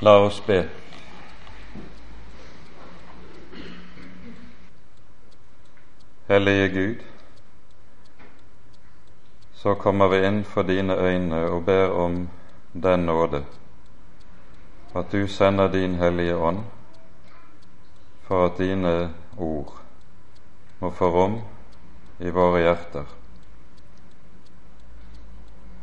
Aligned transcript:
La 0.00 0.18
oss 0.18 0.42
be. 0.46 0.68
Hellige 6.28 6.68
Gud, 6.68 7.04
så 9.54 9.74
kommer 9.74 10.08
vi 10.08 10.26
inn 10.26 10.42
for 10.44 10.62
dine 10.62 10.96
øyne 10.96 11.38
og 11.50 11.64
ber 11.64 11.90
om 11.90 12.28
den 12.72 13.06
nåde 13.06 13.44
at 14.94 15.12
du 15.12 15.26
sender 15.26 15.72
din 15.72 15.94
Hellige 15.94 16.36
Ånd 16.36 16.64
for 18.22 18.46
at 18.46 18.58
dine 18.58 19.14
ord 19.38 19.72
må 20.80 20.90
få 20.90 21.10
rom 21.10 21.38
i 22.18 22.30
våre 22.30 22.60
hjerter. 22.60 23.04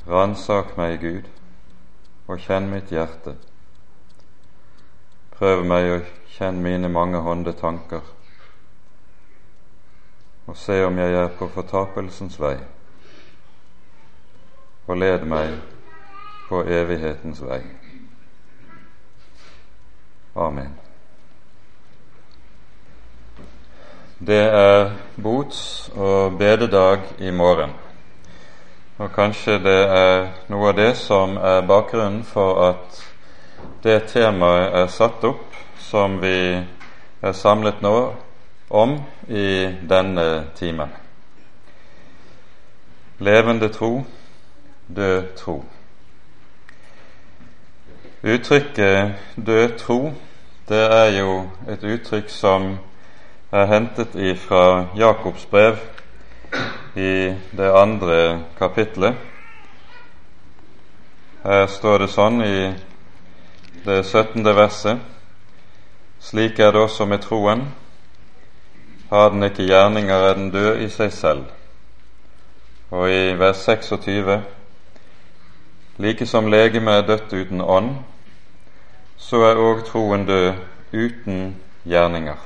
Ransak 0.07 0.77
meg, 0.77 0.99
Gud, 1.01 1.29
og 2.27 2.39
kjenn 2.45 2.69
mitt 2.69 2.93
hjerte. 2.93 3.35
Prøv 5.43 5.65
meg 5.67 5.89
å 5.91 5.95
kjenne 6.37 6.63
mine 6.63 6.87
mangehånde 6.87 7.51
tanker, 7.59 7.99
og 10.47 10.55
se 10.55 10.77
om 10.85 11.01
jeg 11.01 11.17
er 11.19 11.33
på 11.35 11.49
fortapelsens 11.51 12.37
vei, 12.39 12.53
og 14.87 15.01
led 15.01 15.27
meg 15.27 15.57
på 16.47 16.63
evighetens 16.63 17.43
vei. 17.43 17.59
Amen. 20.47 20.71
Det 24.23 24.43
er 24.47 24.95
bots- 25.19 25.91
og 25.91 26.37
bededag 26.39 27.03
i 27.19 27.35
morgen. 27.35 27.75
Og 28.97 29.11
kanskje 29.11 29.59
det 29.59 29.79
er 29.91 30.29
noe 30.47 30.71
av 30.71 30.79
det 30.79 30.93
som 31.03 31.35
er 31.35 31.67
bakgrunnen 31.67 32.23
for 32.23 32.69
at 32.69 33.09
det 33.83 34.07
temaet 34.13 34.75
er 34.81 34.87
satt 34.87 35.23
opp 35.27 35.55
som 35.79 36.19
vi 36.21 36.35
er 37.23 37.33
samlet 37.37 37.81
nå 37.81 37.95
om 38.69 38.97
i 39.29 39.47
denne 39.89 40.27
timen. 40.55 40.89
Levende 43.19 43.69
tro, 43.69 44.03
død 44.87 45.35
tro. 45.35 45.63
Uttrykket 48.23 49.13
'død 49.35 49.77
tro' 49.77 50.13
det 50.69 50.83
er 50.91 51.19
jo 51.19 51.49
et 51.67 51.83
uttrykk 51.83 52.29
som 52.29 52.77
er 53.51 53.65
hentet 53.65 54.39
fra 54.39 54.85
Jakobs 54.95 55.45
brev 55.45 55.77
i 56.95 57.35
det 57.57 57.71
andre 57.75 58.43
kapitlet. 58.57 59.13
Her 61.43 61.67
står 61.67 61.97
det 61.97 62.09
sånn 62.09 62.41
i 62.41 62.71
det 63.85 64.03
17. 64.05 64.45
verset 64.45 64.99
Slik 66.19 66.59
er 66.59 66.71
det 66.71 66.81
også 66.81 67.05
med 67.05 67.19
troen. 67.19 67.73
Har 69.09 69.29
den 69.29 69.43
ikke 69.43 69.65
gjerninger, 69.67 70.15
er 70.15 70.33
den 70.33 70.51
død 70.51 70.79
i 70.81 70.87
seg 70.89 71.11
selv. 71.13 71.43
Og 72.91 73.11
i 73.11 73.33
vers 73.39 73.57
26 73.65 74.43
Like 75.97 76.25
som 76.25 76.47
legemet 76.47 76.93
er 76.93 77.07
dødt 77.07 77.33
uten 77.33 77.61
ånd, 77.61 77.89
så 79.17 79.43
er 79.49 79.59
òg 79.59 79.83
troen 79.85 80.25
død 80.25 80.53
uten 80.93 81.55
gjerninger. 81.83 82.39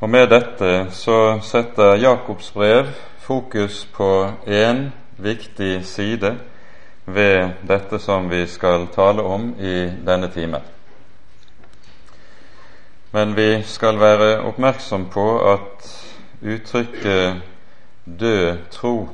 Og 0.00 0.10
Med 0.10 0.28
dette 0.28 0.90
så 0.90 1.40
setter 1.42 1.96
Jakobs 1.96 2.52
brev 2.52 2.92
fokus 3.18 3.88
på 3.96 4.30
én 4.46 4.90
viktig 5.16 5.84
side 5.86 6.36
ved 7.14 7.50
dette 7.68 7.98
som 7.98 8.30
vi 8.30 8.46
skal 8.46 8.86
tale 8.94 9.22
om 9.22 9.54
i 9.60 9.88
denne 10.06 10.28
timen. 10.28 10.62
Men 13.12 13.36
vi 13.36 13.62
skal 13.64 14.00
være 14.00 14.40
oppmerksom 14.44 15.06
på 15.12 15.26
at 15.52 15.88
uttrykket 16.42 17.40
'død 18.04 18.56
tro' 18.70 19.08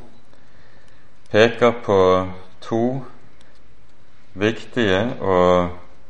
peker 1.30 1.72
på 1.84 2.26
to 2.60 3.04
viktige 4.34 5.14
og 5.20 5.68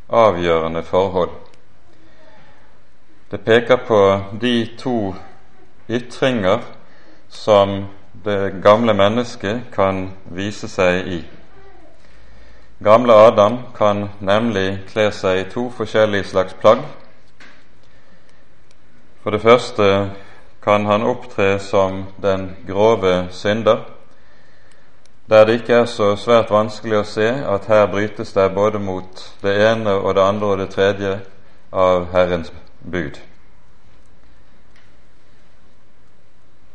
avgjørende 0.08 0.82
forhold. 0.82 1.30
Det 3.30 3.40
peker 3.40 3.76
på 3.76 4.20
de 4.40 4.68
to 4.78 5.14
ytringer 5.88 6.58
som 7.28 7.84
det 8.24 8.62
gamle 8.62 8.94
mennesket 8.94 9.60
kan 9.72 10.10
vise 10.24 10.68
seg 10.68 11.06
i. 11.06 11.33
Gamle 12.82 13.12
Adam 13.12 13.58
kan 13.76 14.08
nemlig 14.20 14.78
kle 14.90 15.10
seg 15.14 15.38
i 15.38 15.50
to 15.50 15.68
forskjellige 15.70 16.24
slags 16.24 16.56
plagg. 16.58 16.80
For 19.22 19.30
det 19.30 19.40
første 19.40 20.10
kan 20.62 20.86
han 20.86 21.06
opptre 21.06 21.58
som 21.58 22.04
den 22.22 22.56
grove 22.66 23.28
synder, 23.30 23.84
der 25.30 25.44
det 25.44 25.60
ikke 25.60 25.74
er 25.74 25.86
så 25.86 26.16
svært 26.16 26.50
vanskelig 26.50 26.98
å 26.98 27.06
se 27.08 27.28
at 27.54 27.70
her 27.70 27.86
brytes 27.86 28.34
det 28.34 28.50
både 28.54 28.82
mot 28.82 29.22
det 29.42 29.54
ene 29.70 29.94
og 29.94 30.14
det 30.18 30.26
andre 30.26 30.46
og 30.46 30.58
det 30.58 30.68
tredje 30.74 31.14
av 31.72 32.10
Herrens 32.12 32.52
bud. 32.82 33.22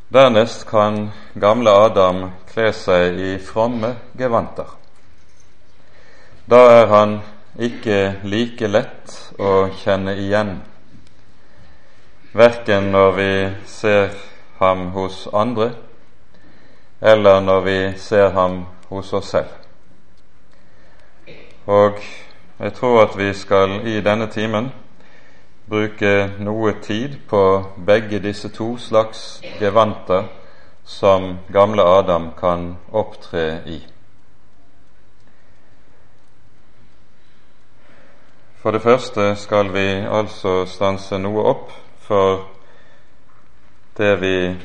Dernest 0.10 0.66
kan 0.66 1.12
gamle 1.36 1.70
Adam 1.70 2.30
kle 2.50 2.72
seg 2.74 3.20
i 3.20 3.38
fromme 3.38 3.98
gevanter. 4.18 4.79
Da 6.50 6.60
er 6.82 6.86
han 6.88 7.12
ikke 7.62 8.22
like 8.24 8.68
lett 8.68 9.12
å 9.38 9.68
kjenne 9.84 10.16
igjen, 10.18 10.56
verken 12.34 12.88
når 12.90 13.12
vi 13.18 13.34
ser 13.70 14.16
ham 14.58 14.88
hos 14.96 15.28
andre, 15.30 15.68
eller 17.02 17.44
når 17.46 17.62
vi 17.68 17.76
ser 18.02 18.34
ham 18.34 18.64
hos 18.90 19.14
oss 19.14 19.30
selv. 19.36 19.52
Og 21.70 22.02
jeg 22.58 22.74
tror 22.80 23.04
at 23.04 23.20
vi 23.20 23.30
skal 23.44 23.78
i 23.86 24.00
denne 24.02 24.32
timen 24.34 24.72
bruke 25.70 26.16
noe 26.42 26.74
tid 26.82 27.20
på 27.30 27.44
begge 27.92 28.24
disse 28.26 28.50
to 28.58 28.72
slags 28.82 29.44
gevanter 29.62 30.26
som 30.98 31.36
gamle 31.54 31.86
Adam 31.86 32.32
kan 32.42 32.72
opptre 32.90 33.48
i. 33.70 33.99
For 38.62 38.72
det 38.72 38.82
første 38.82 39.36
skal 39.36 39.70
vi 39.72 39.88
altså 40.04 40.66
stanse 40.68 41.16
noe 41.18 41.44
opp 41.48 41.70
for 42.04 42.42
det, 43.98 44.16
vi, 44.20 44.56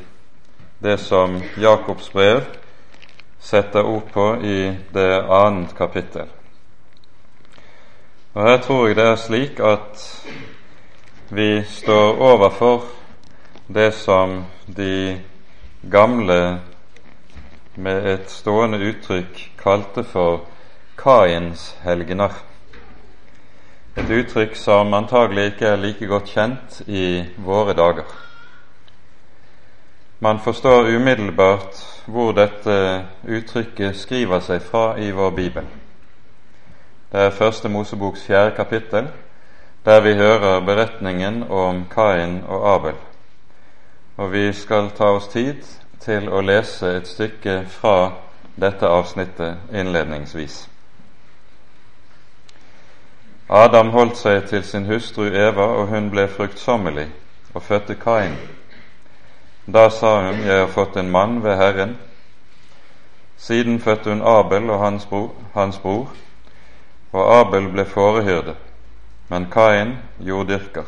det 0.83 0.97
som 0.99 1.37
Jakobs 1.57 2.09
brev 2.11 2.41
setter 3.39 3.87
ord 3.87 4.09
på 4.11 4.25
i 4.43 4.57
det 4.93 5.11
annet 5.23 5.71
kapittel. 5.77 6.27
Og 8.33 8.43
Her 8.43 8.57
tror 8.65 8.87
jeg 8.87 8.97
det 8.97 9.05
er 9.07 9.21
slik 9.21 9.59
at 9.63 10.03
vi 11.31 11.63
står 11.63 12.19
overfor 12.19 12.83
det 13.67 13.93
som 13.93 14.41
de 14.67 15.21
gamle 15.91 16.59
med 17.75 18.09
et 18.11 18.27
stående 18.31 18.81
uttrykk 18.89 19.39
kalte 19.63 20.03
for 20.03 20.43
Kains 20.99 21.77
helgener. 21.83 22.35
Et 23.95 24.09
uttrykk 24.11 24.57
som 24.59 24.93
antagelig 24.93 25.53
ikke 25.53 25.67
er 25.71 25.79
like 25.79 26.07
godt 26.07 26.27
kjent 26.27 26.81
i 26.87 27.23
våre 27.39 27.71
dager. 27.73 28.09
Man 30.19 30.39
forstår 30.43 30.89
umiddelbart 30.97 31.79
hvor 32.11 32.33
dette 32.35 32.75
uttrykket 33.23 33.95
skriver 33.95 34.43
seg 34.43 34.61
fra 34.67 34.97
i 34.99 35.13
vår 35.15 35.31
bibel. 35.39 35.63
Det 37.11 37.23
er 37.23 37.37
Første 37.39 37.71
Moseboks 37.71 38.27
fjerde 38.27 38.51
kapittel, 38.59 39.07
der 39.85 40.01
vi 40.01 40.13
hører 40.19 40.59
beretningen 40.59 41.43
om 41.49 41.85
Kain 41.95 42.41
og 42.47 42.67
Abel. 42.75 43.01
Og 44.17 44.31
vi 44.31 44.53
skal 44.53 44.91
ta 44.97 45.13
oss 45.15 45.31
tid 45.31 45.63
til 46.03 46.27
å 46.27 46.43
lese 46.43 46.97
et 46.97 47.07
stykke 47.07 47.61
fra 47.79 48.11
dette 48.59 48.87
avsnittet 48.87 49.71
innledningsvis. 49.71 50.74
Adam 53.49 53.89
holdt 53.89 54.17
seg 54.17 54.47
til 54.49 54.63
sin 54.63 54.85
hustru 54.85 55.25
Eva, 55.25 55.65
og 55.79 55.87
hun 55.87 56.09
ble 56.09 56.27
fruktsommelig 56.27 57.07
og 57.53 57.63
fødte 57.63 57.95
Kain. 57.95 58.35
Da 59.73 59.89
sa 59.89 60.19
hun, 60.21 60.43
Jeg 60.45 60.59
har 60.59 60.67
fått 60.67 60.97
en 60.97 61.11
mann 61.11 61.43
ved 61.43 61.57
Herren. 61.57 61.97
Siden 63.37 63.79
fødte 63.79 64.09
hun 64.09 64.21
Abel 64.21 64.69
og 64.69 64.79
hans 64.79 65.05
bror, 65.05 65.33
hans 65.53 65.77
bror 65.77 66.09
og 67.11 67.39
Abel 67.39 67.69
ble 67.71 67.85
fårehyrde 67.85 68.55
men 69.27 69.45
Kain 69.49 69.97
jorddyrker. 70.19 70.85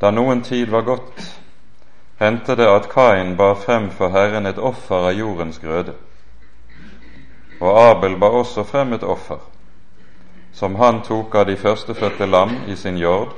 Da 0.00 0.10
noen 0.10 0.42
tid 0.42 0.70
var 0.70 0.82
gått, 0.82 1.20
hendte 2.18 2.56
det 2.58 2.66
at 2.68 2.88
Kain 2.90 3.36
bar 3.36 3.54
frem 3.54 3.90
for 3.94 4.10
Herren 4.14 4.46
et 4.46 4.58
offer 4.58 5.10
av 5.10 5.18
jordens 5.18 5.58
grøde. 5.58 5.94
og 7.60 7.78
Abel 7.80 8.16
bar 8.18 8.34
også 8.34 8.64
frem 8.64 8.92
et 8.92 9.02
offer, 9.02 9.38
som 10.54 10.74
han 10.74 11.02
tok 11.02 11.34
av 11.34 11.46
de 11.46 11.56
førstefødte 11.56 12.26
lam 12.26 12.56
i 12.66 12.76
sin 12.76 12.96
jord 12.98 13.32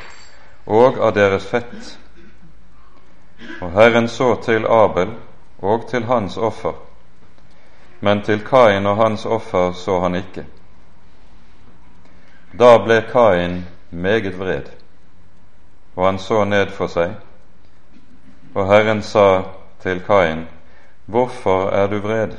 og 0.66 0.98
av 0.98 1.14
deres 1.16 1.46
fett. 1.48 1.98
Og 3.60 3.72
Herren 3.72 4.08
så 4.08 4.34
til 4.44 4.66
Abel 4.68 5.14
og 5.58 5.86
til 5.88 6.04
hans 6.04 6.36
offer, 6.36 6.74
men 8.00 8.22
til 8.22 8.44
Kain 8.44 8.86
og 8.86 8.96
hans 8.96 9.24
offer 9.26 9.72
så 9.72 10.00
han 10.00 10.14
ikke. 10.14 10.44
Da 12.52 12.76
ble 12.84 13.00
Kain 13.12 13.64
meget 13.90 14.38
vred, 14.38 14.68
og 15.96 16.06
han 16.06 16.18
så 16.18 16.44
ned 16.44 16.70
for 16.76 16.92
seg, 16.92 17.16
og 18.54 18.68
Herren 18.68 19.02
sa 19.02 19.42
til 19.80 20.04
Kain, 20.04 20.46
Hvorfor 21.06 21.70
er 21.70 21.86
du 21.86 21.98
vred, 22.02 22.36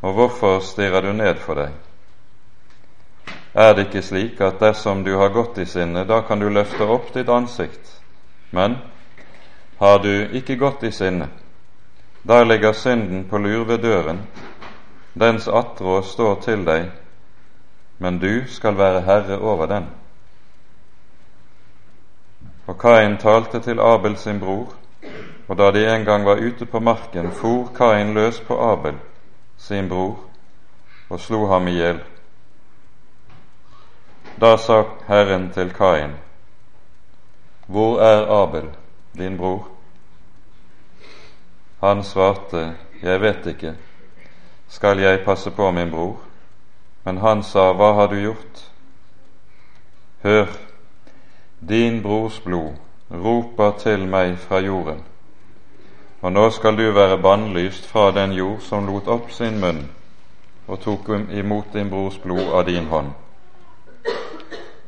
og 0.00 0.12
hvorfor 0.12 0.58
stirrer 0.58 1.00
du 1.00 1.12
ned 1.12 1.34
for 1.34 1.54
deg? 1.54 1.91
Er 3.54 3.74
det 3.74 3.86
ikke 3.86 4.02
slik 4.02 4.40
at 4.40 4.60
dersom 4.60 5.04
du 5.04 5.16
har 5.16 5.28
gått 5.28 5.58
i 5.58 5.66
sinne, 5.68 6.06
da 6.08 6.22
kan 6.24 6.40
du 6.40 6.48
løfte 6.48 6.86
opp 6.88 7.12
ditt 7.12 7.28
ansikt, 7.28 8.00
men 8.50 8.78
har 9.78 9.98
du 9.98 10.28
ikke 10.32 10.56
gått 10.56 10.84
i 10.88 10.92
sinne, 10.92 11.28
da 12.22 12.42
ligger 12.44 12.72
synden 12.72 13.26
på 13.28 13.38
lur 13.38 13.64
ved 13.68 13.82
døren, 13.84 14.22
dens 15.12 15.48
attrå 15.48 16.00
står 16.02 16.40
til 16.44 16.64
deg, 16.64 16.86
men 17.98 18.18
du 18.18 18.44
skal 18.48 18.78
være 18.78 19.02
herre 19.04 19.38
over 19.38 19.66
den. 19.66 19.90
Og 22.66 22.78
Kain 22.80 23.18
talte 23.18 23.60
til 23.60 23.80
Abel 23.80 24.16
sin 24.16 24.40
bror, 24.40 24.72
og 25.48 25.58
da 25.58 25.70
de 25.70 25.84
en 25.92 26.04
gang 26.04 26.24
var 26.24 26.40
ute 26.40 26.66
på 26.66 26.80
marken, 26.80 27.30
for 27.30 27.68
Kain 27.76 28.14
løs 28.14 28.40
på 28.40 28.56
Abel, 28.72 28.96
sin 29.58 29.88
bror, 29.88 30.16
og 31.10 31.20
slo 31.20 31.46
ham 31.46 31.68
i 31.68 31.76
hjel. 31.76 32.00
Da 34.40 34.56
sa 34.56 34.84
Herren 35.06 35.50
til 35.52 35.72
Kain, 35.72 36.10
Hvor 37.66 38.00
er 38.00 38.42
Abel, 38.42 38.68
din 39.18 39.36
bror? 39.36 39.68
Han 41.80 42.02
svarte, 42.04 42.76
Jeg 43.02 43.20
vet 43.20 43.46
ikke, 43.46 43.74
skal 44.68 44.98
jeg 44.98 45.24
passe 45.24 45.50
på 45.50 45.70
min 45.70 45.90
bror? 45.90 46.20
Men 47.04 47.18
han 47.18 47.42
sa, 47.42 47.72
Hva 47.72 47.92
har 47.92 48.06
du 48.06 48.16
gjort? 48.20 48.72
Hør, 50.22 50.46
din 51.68 52.02
brors 52.02 52.40
blod 52.40 52.72
roper 53.10 53.72
til 53.78 54.06
meg 54.08 54.38
fra 54.38 54.60
jorden, 54.60 55.02
og 56.22 56.32
nå 56.32 56.50
skal 56.50 56.76
du 56.76 56.92
være 56.92 57.18
bannlyst 57.18 57.86
fra 57.86 58.10
den 58.10 58.32
jord 58.32 58.60
som 58.60 58.86
lot 58.86 59.08
opp 59.08 59.30
sin 59.30 59.60
munn 59.60 59.82
og 60.66 60.80
tok 60.80 61.10
imot 61.30 61.74
din 61.74 61.90
brors 61.90 62.18
blod 62.22 62.54
av 62.54 62.64
din 62.66 62.86
hånd. 62.86 63.10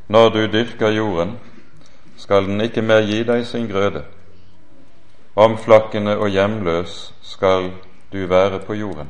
Når 0.09 0.29
du 0.29 0.47
dyrker 0.53 0.89
jorden, 0.89 1.39
skal 2.17 2.45
den 2.45 2.61
ikke 2.61 2.83
mer 2.83 3.01
gi 3.09 3.23
deg 3.25 3.47
sin 3.47 3.67
grøde. 3.69 4.05
Omflakkende 5.37 6.17
og 6.17 6.29
hjemløs 6.29 7.15
skal 7.23 7.73
du 8.13 8.27
være 8.27 8.61
på 8.67 8.75
jorden. 8.75 9.09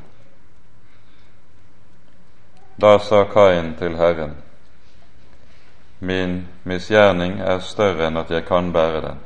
Da 2.81 2.99
sa 2.99 3.25
Kain 3.25 3.75
til 3.79 3.96
Herren, 3.96 4.37
Min 6.00 6.49
misgjerning 6.64 7.38
er 7.40 7.62
større 7.64 8.08
enn 8.11 8.19
at 8.20 8.31
jeg 8.31 8.44
kan 8.44 8.73
bære 8.73 9.00
den. 9.00 9.20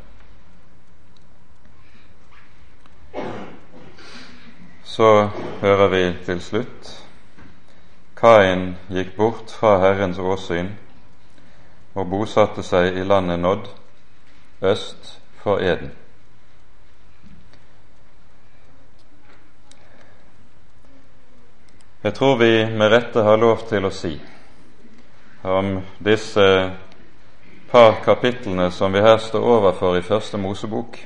Så 4.85 5.29
hører 5.61 5.89
vi 5.89 6.03
til 6.27 6.43
slutt 6.43 6.93
Kain 8.17 8.77
gikk 8.91 9.17
bort 9.17 9.51
fra 9.61 9.79
Herrens 9.83 10.19
åsyn 10.19 10.71
og 11.99 12.07
bosatte 12.11 12.63
seg 12.63 12.95
i 12.95 13.07
landet 13.07 13.41
Nodd, 13.43 13.67
øst 14.63 15.17
for 15.43 15.59
Eden. 15.59 15.91
Jeg 22.03 22.15
tror 22.15 22.37
vi 22.39 22.53
med 22.65 22.93
rette 22.93 23.23
har 23.23 23.37
lov 23.37 23.67
til 23.69 23.85
å 23.85 23.91
si 23.91 24.15
om 25.43 25.81
disse 26.05 26.45
par 27.71 27.99
kapitlene 28.05 28.71
som 28.71 28.95
vi 28.95 29.03
her 29.03 29.19
står 29.19 29.45
overfor 29.57 29.99
i 29.99 30.03
Første 30.07 30.39
Mosebok, 30.39 30.99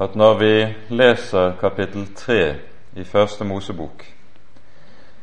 at 0.00 0.16
når 0.16 0.34
vi 0.40 0.54
leser 0.96 1.54
kapittel 1.60 2.08
tre 2.16 2.56
i 2.96 3.04
Første 3.04 3.44
Mosebok, 3.44 4.04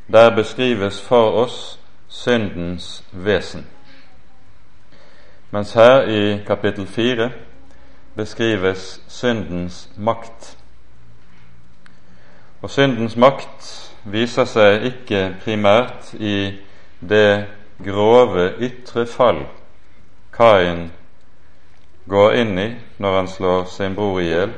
der 0.08 0.36
beskrives 0.36 1.02
for 1.02 1.44
oss 1.44 1.80
syndens 2.08 3.04
vesen, 3.12 3.66
mens 5.51 5.74
her 5.74 6.01
i 6.01 6.44
kapittel 6.48 6.88
fire 6.88 7.31
beskrives 8.15 9.01
syndens 9.07 9.89
makt. 9.98 10.57
Og 12.62 12.69
syndens 12.69 13.15
makt 13.18 13.71
viser 14.03 14.45
seg 14.45 14.86
ikke 14.92 15.24
primært 15.44 16.13
i 16.13 16.59
det 17.01 17.48
grove 17.83 18.51
ytre 18.62 19.06
fall 19.09 19.45
Kain 20.31 20.92
går 22.09 22.36
inn 22.42 22.59
i 22.59 22.69
når 23.01 23.15
han 23.15 23.27
slår 23.27 23.65
sin 23.69 23.95
bror 23.95 24.19
i 24.21 24.30
hjel, 24.30 24.53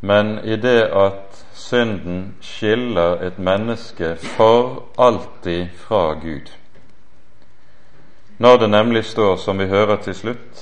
men 0.00 0.38
i 0.44 0.56
det 0.56 0.82
at 0.96 1.42
synden 1.54 2.36
skiller 2.40 3.20
et 3.26 3.38
menneske 3.38 4.14
for 4.36 4.86
alltid 4.98 5.66
fra 5.76 6.14
Gud. 6.22 6.59
Når 8.40 8.56
det 8.56 8.70
nemlig 8.70 9.04
står, 9.04 9.36
som 9.36 9.58
vi 9.58 9.66
hører 9.66 9.96
til 10.00 10.14
slutt, 10.16 10.60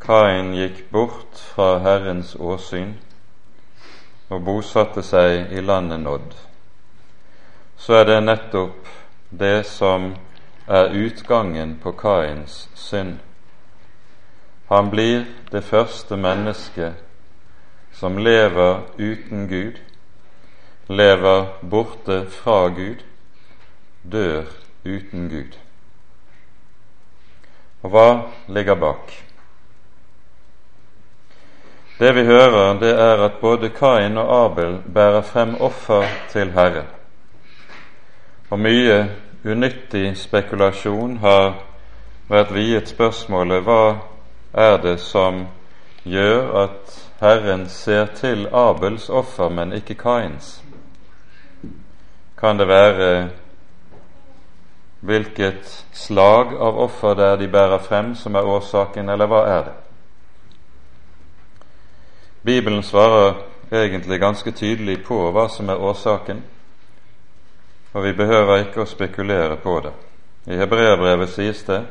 Kain 0.00 0.54
gikk 0.56 0.78
bort 0.88 1.36
fra 1.36 1.74
Herrens 1.84 2.30
åsyn 2.40 2.94
og 4.32 4.46
bosatte 4.46 5.04
seg 5.04 5.52
i 5.52 5.60
landet 5.60 6.00
nådd, 6.00 6.32
så 7.76 7.98
er 7.98 8.08
det 8.08 8.16
nettopp 8.24 8.88
det 9.28 9.66
som 9.68 10.14
er 10.64 10.96
utgangen 10.96 11.76
på 11.84 11.92
Kains 12.00 12.56
synd. 12.74 13.18
Han 14.72 14.88
blir 14.88 15.28
det 15.52 15.64
første 15.68 16.16
mennesket 16.16 16.96
som 17.92 18.16
lever 18.16 18.86
uten 18.96 19.48
Gud, 19.52 19.76
lever 20.88 21.46
borte 21.60 22.22
fra 22.40 22.68
Gud, 22.72 23.04
dør 24.02 24.46
uten 24.84 25.28
Gud. 25.28 25.67
Og 27.82 27.90
hva 27.90 28.08
ligger 28.48 28.74
bak? 28.74 29.12
Det 31.98 32.12
vi 32.14 32.24
hører, 32.24 32.78
det 32.78 32.90
er 32.94 33.24
at 33.24 33.40
både 33.40 33.70
Kain 33.74 34.18
og 34.18 34.44
Abel 34.44 34.78
bærer 34.94 35.22
frem 35.22 35.56
offer 35.60 36.06
til 36.30 36.50
Herren. 36.54 36.86
Og 38.50 38.58
mye 38.58 38.98
unyttig 39.44 40.16
spekulasjon 40.16 41.18
har 41.22 41.58
vært 42.30 42.54
viet 42.54 42.88
spørsmålet 42.88 43.66
hva 43.66 43.82
er 44.54 44.78
det 44.82 44.98
som 45.02 45.46
gjør 46.06 46.54
at 46.62 46.94
Herren 47.20 47.66
ser 47.68 48.06
til 48.14 48.46
Abels 48.52 49.08
offer, 49.10 49.48
men 49.48 49.72
ikke 49.72 49.94
Kains? 49.98 50.62
Kan 52.38 52.58
det 52.58 52.68
være 52.68 53.28
hvilket 55.00 55.84
slag 55.92 56.54
av 56.56 56.78
offer 56.78 57.14
det 57.14 57.26
er 57.26 57.36
de 57.36 57.48
bærer 57.48 57.78
frem, 57.78 58.14
som 58.14 58.34
er 58.34 58.46
årsaken, 58.46 59.08
eller 59.08 59.30
hva 59.30 59.42
er 59.46 59.62
det? 59.68 59.76
Bibelen 62.42 62.82
svarer 62.82 63.34
egentlig 63.72 64.20
ganske 64.20 64.50
tydelig 64.50 65.02
på 65.04 65.20
hva 65.30 65.48
som 65.48 65.68
er 65.68 65.80
årsaken, 65.80 66.42
og 67.92 68.04
vi 68.04 68.12
behøver 68.12 68.64
ikke 68.64 68.82
å 68.82 68.88
spekulere 68.88 69.56
på 69.62 69.80
det. 69.84 69.92
I 70.48 70.56
hebreerbrevet 70.56 71.30
sies 71.34 71.62
det 71.66 71.82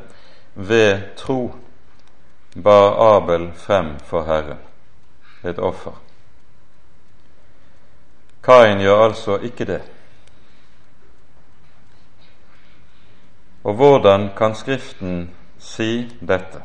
ved 0.54 1.14
tro 1.16 1.54
bar 2.54 2.96
Abel 3.16 3.50
frem 3.54 3.94
for 4.04 4.26
Herren 4.26 4.58
et 5.44 5.58
offer. 5.58 5.94
Kain 8.42 8.80
gjør 8.80 9.04
altså 9.04 9.38
ikke 9.44 9.64
det. 9.68 9.82
Og 13.68 13.74
hvordan 13.74 14.30
kan 14.36 14.54
Skriften 14.54 15.30
si 15.58 16.16
dette? 16.28 16.62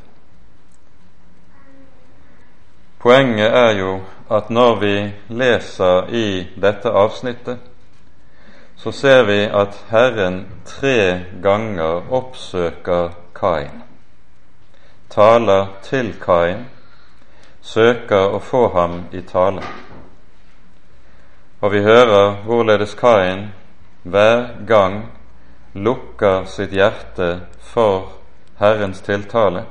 Poenget 3.00 3.52
er 3.52 3.72
jo 3.72 4.02
at 4.32 4.50
når 4.50 4.76
vi 4.80 5.12
leser 5.28 6.08
i 6.08 6.48
dette 6.62 6.90
avsnittet, 6.90 7.58
så 8.76 8.92
ser 8.92 9.24
vi 9.24 9.42
at 9.44 9.86
Herren 9.90 10.48
tre 10.66 11.26
ganger 11.44 12.08
oppsøker 12.12 13.10
Kain, 13.36 13.84
taler 15.10 15.68
til 15.84 16.14
Kain, 16.22 16.64
søker 17.62 18.32
å 18.32 18.40
få 18.40 18.70
ham 18.78 18.96
i 19.12 19.26
tale. 19.28 19.66
Og 21.62 21.72
vi 21.72 21.84
hører 21.84 22.40
hvorledes 22.48 22.96
Kain 22.96 23.50
hver 24.04 24.48
gang 24.68 25.04
lukker 25.74 26.46
sitt 26.46 26.72
hjerte 26.72 27.40
for 27.60 28.12
Herrens 28.58 29.02
tiltale, 29.02 29.66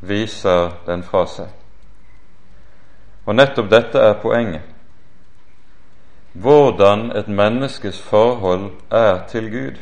viser 0.00 0.72
den 0.86 1.02
fra 1.02 1.24
seg. 1.26 1.48
Og 3.24 3.36
nettopp 3.38 3.70
dette 3.70 3.98
er 3.98 4.18
poenget. 4.20 4.62
Hvordan 6.34 7.12
et 7.16 7.28
menneskes 7.28 8.00
forhold 8.02 8.70
er 8.90 9.22
til 9.30 9.50
Gud. 9.50 9.78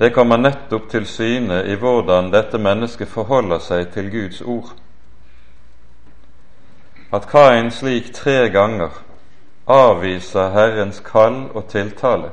Det 0.00 0.14
kommer 0.14 0.40
nettopp 0.40 0.88
til 0.90 1.06
syne 1.06 1.60
i 1.68 1.76
hvordan 1.76 2.32
dette 2.32 2.58
mennesket 2.58 3.08
forholder 3.08 3.60
seg 3.60 3.90
til 3.92 4.08
Guds 4.10 4.40
ord. 4.40 4.72
At 7.12 7.28
Kain 7.28 7.70
slik 7.70 8.14
tre 8.14 8.48
ganger 8.48 8.96
avviser 9.68 10.50
Herrens 10.54 11.02
kall 11.04 11.50
og 11.54 11.68
tiltale, 11.68 12.30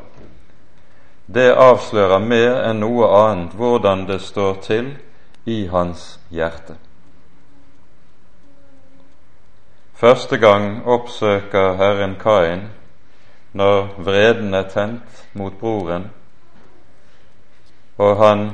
det 1.28 1.52
avslører 1.56 2.24
mer 2.24 2.62
enn 2.70 2.80
noe 2.80 3.08
annet 3.12 3.56
hvordan 3.60 4.06
det 4.08 4.22
står 4.24 4.60
til 4.64 4.94
i 5.46 5.66
hans 5.68 6.20
hjerte. 6.32 6.78
Første 9.98 10.38
gang 10.38 10.86
oppsøker 10.86 11.74
Herren 11.80 12.16
Kain 12.22 12.68
når 13.58 13.88
vreden 13.98 14.54
er 14.54 14.70
tent 14.70 15.24
mot 15.34 15.54
broren, 15.60 16.12
og 17.98 18.18
han 18.22 18.52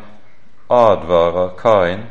advarer 0.72 1.50
Kain 1.60 2.06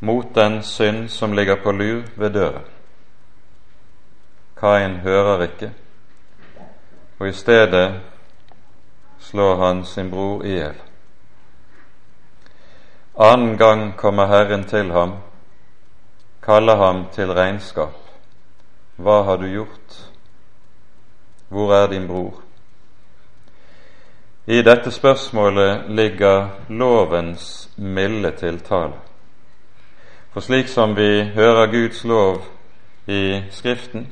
mot 0.00 0.34
den 0.34 0.62
synd 0.62 1.08
som 1.08 1.32
ligger 1.32 1.56
på 1.62 1.72
lur 1.72 2.02
ved 2.16 2.30
døren. 2.30 2.66
Kain 4.60 5.00
hører 5.02 5.42
ikke, 5.42 5.72
og 7.18 7.28
i 7.28 7.32
stedet 7.32 8.00
slår 9.20 9.56
han 9.56 9.84
sin 9.84 10.10
bror 10.10 10.44
i 10.46 10.52
hjel. 10.52 10.74
Annen 13.14 13.56
gang 13.56 13.92
kommer 13.96 14.26
Herren 14.26 14.64
til 14.64 14.92
ham, 14.92 15.12
kaller 16.42 16.76
ham 16.76 17.06
til 17.12 17.32
regnskap. 17.34 17.96
Hva 18.96 19.22
har 19.22 19.36
du 19.36 19.46
gjort? 19.46 19.96
Hvor 21.48 21.74
er 21.74 21.86
din 21.90 22.06
bror? 22.06 22.42
I 24.46 24.62
dette 24.62 24.90
spørsmålet 24.90 25.90
ligger 25.90 26.48
lovens 26.68 27.70
milde 27.76 28.30
tiltale. 28.30 28.94
For 30.32 30.40
slik 30.40 30.68
som 30.68 30.96
vi 30.96 31.24
hører 31.34 31.66
Guds 31.66 32.04
lov 32.04 32.44
i 33.06 33.42
Skriften, 33.50 34.06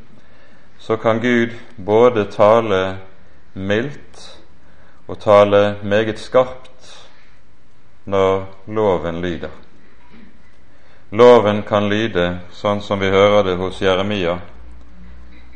så 0.78 0.96
kan 0.96 1.20
Gud 1.20 1.54
både 1.86 2.24
tale 2.30 2.98
mildt 3.54 4.35
og 5.08 5.18
tale 5.18 5.78
meget 5.82 6.18
skarpt 6.18 7.06
når 8.04 8.44
loven 8.66 9.20
lyder. 9.20 9.50
Loven 11.10 11.62
kan 11.62 11.88
lyde 11.88 12.40
sånn 12.50 12.80
som 12.82 13.00
vi 13.00 13.10
hører 13.10 13.44
det 13.46 13.56
hos 13.60 13.78
Jeremia. 13.82 14.40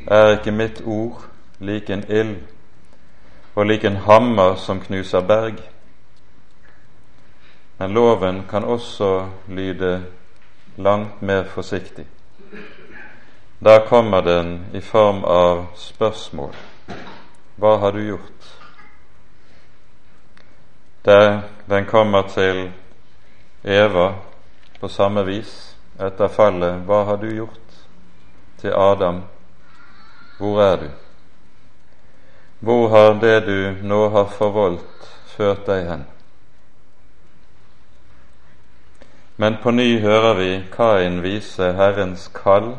Er 0.07 0.37
ikke 0.37 0.55
mitt 0.55 0.79
ord 0.87 1.25
lik 1.59 1.91
en 1.91 2.05
ild 2.09 2.39
og 3.55 3.67
lik 3.67 3.85
en 3.85 3.99
hammer 4.07 4.55
som 4.55 4.81
knuser 4.81 5.27
berg? 5.27 5.59
Men 7.79 7.95
loven 7.95 8.45
kan 8.51 8.65
også 8.65 9.27
lyde 9.49 10.05
langt 10.77 11.23
mer 11.23 11.45
forsiktig. 11.45 12.07
Da 13.65 13.79
kommer 13.89 14.21
den 14.21 14.67
i 14.73 14.81
form 14.81 15.25
av 15.25 15.67
spørsmål. 15.77 16.55
Hva 17.57 17.77
har 17.77 17.93
du 17.93 18.01
gjort? 18.07 18.60
Der 21.05 21.41
den 21.69 21.87
kommer 21.87 22.23
til 22.23 22.73
Eva 23.65 24.15
på 24.81 24.89
samme 24.89 25.25
vis 25.25 25.77
etter 26.01 26.29
fallet. 26.29 26.83
Hva 26.85 27.05
har 27.05 27.17
du 27.17 27.29
gjort? 27.31 27.77
Til 28.61 28.73
Adam. 28.77 29.23
Hvor 30.39 30.63
er 30.63 30.77
du? 30.77 30.89
Hvor 32.61 32.89
har 32.89 33.21
det 33.21 33.47
du 33.47 33.87
nå 33.89 34.09
har 34.09 34.25
forvoldt, 34.25 35.07
ført 35.37 35.67
deg 35.67 35.87
hen? 35.89 36.05
Men 39.37 39.57
på 39.63 39.71
ny 39.71 40.01
hører 40.01 40.35
vi 40.37 40.51
Kain 40.73 41.23
vise 41.23 41.73
Herrens 41.73 42.29
kall 42.35 42.75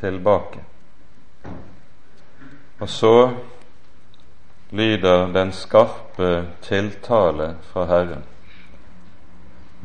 tilbake. 0.00 0.64
Og 2.80 2.88
så 2.88 3.30
lyder 4.70 5.32
den 5.32 5.52
skarpe 5.52 6.46
tiltale 6.62 7.54
fra 7.62 7.84
Herren. 7.84 8.22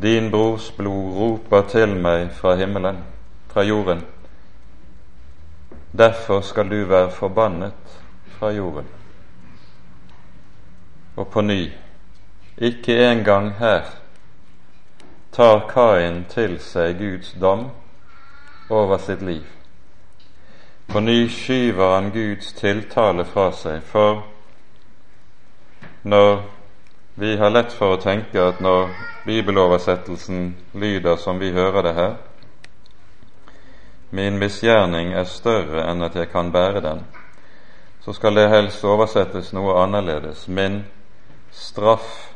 Din 0.01 0.31
brors 0.31 0.71
blod 0.71 1.13
roper 1.17 1.61
til 1.61 1.95
meg 1.95 2.31
fra 2.31 2.55
himmelen, 2.55 2.97
fra 3.47 3.63
jorden. 3.63 4.03
Derfor 5.97 6.41
skal 6.41 6.69
du 6.69 6.85
være 6.85 7.11
forbannet 7.11 7.99
fra 8.27 8.51
jorden. 8.51 8.87
Og 11.15 11.27
på 11.27 11.41
ny, 11.41 11.71
ikke 12.57 13.11
engang 13.11 13.53
her 13.59 13.81
tar 15.31 15.65
Kain 15.73 16.25
til 16.29 16.59
seg 16.59 16.99
Guds 16.99 17.33
dom 17.41 17.69
over 18.69 18.97
sitt 18.97 19.21
liv. 19.21 19.43
På 20.87 20.99
ny 20.99 21.27
skyver 21.27 21.95
han 21.95 22.11
Guds 22.11 22.53
tiltale 22.53 23.25
fra 23.25 23.49
seg, 23.51 23.81
for 23.83 24.34
når 26.05 26.41
vi 27.15 27.37
har 27.37 27.49
lett 27.49 27.73
for 27.73 27.95
å 27.95 28.01
tenke 28.01 28.37
at 28.37 28.59
når 28.61 28.91
bibeloversettelsen 29.25 30.51
lyder 30.77 31.17
som 31.17 31.39
vi 31.41 31.49
hører 31.55 31.87
det 31.87 31.93
her, 31.97 32.13
min 34.13 34.37
misgjerning 34.37 35.15
er 35.17 35.25
større 35.25 35.87
enn 35.89 36.05
at 36.05 36.15
jeg 36.15 36.29
kan 36.29 36.51
bære 36.53 36.83
den, 36.85 37.01
så 38.05 38.13
skal 38.13 38.37
det 38.37 38.51
helst 38.53 38.85
oversettes 38.85 39.49
noe 39.57 39.79
annerledes. 39.81 40.45
Min 40.47 40.83
straff 41.49 42.29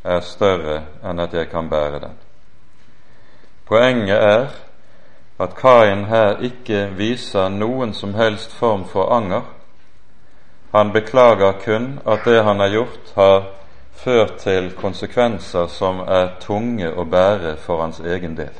er 0.00 0.24
større 0.24 0.80
enn 1.04 1.20
at 1.20 1.36
jeg 1.36 1.50
kan 1.52 1.68
bære 1.68 2.00
den. 2.06 2.16
Poenget 3.68 4.16
er 4.16 4.48
at 5.40 5.54
Kain 5.60 6.06
her 6.08 6.40
ikke 6.40 6.86
viser 6.96 7.52
noen 7.52 7.92
som 7.94 8.16
helst 8.16 8.56
form 8.56 8.88
for 8.88 9.12
anger. 9.12 9.44
Han 10.72 10.92
beklager 10.92 11.52
kun 11.64 11.98
at 12.06 12.24
det 12.24 12.42
han 12.42 12.60
har 12.60 12.68
gjort, 12.68 13.12
har 13.14 13.48
ført 13.92 14.36
til 14.38 14.70
konsekvenser 14.78 15.66
som 15.66 16.00
er 16.06 16.36
tunge 16.40 16.88
å 16.94 17.04
bære 17.04 17.56
for 17.60 17.82
hans 17.82 18.00
egen 18.00 18.36
del. 18.38 18.54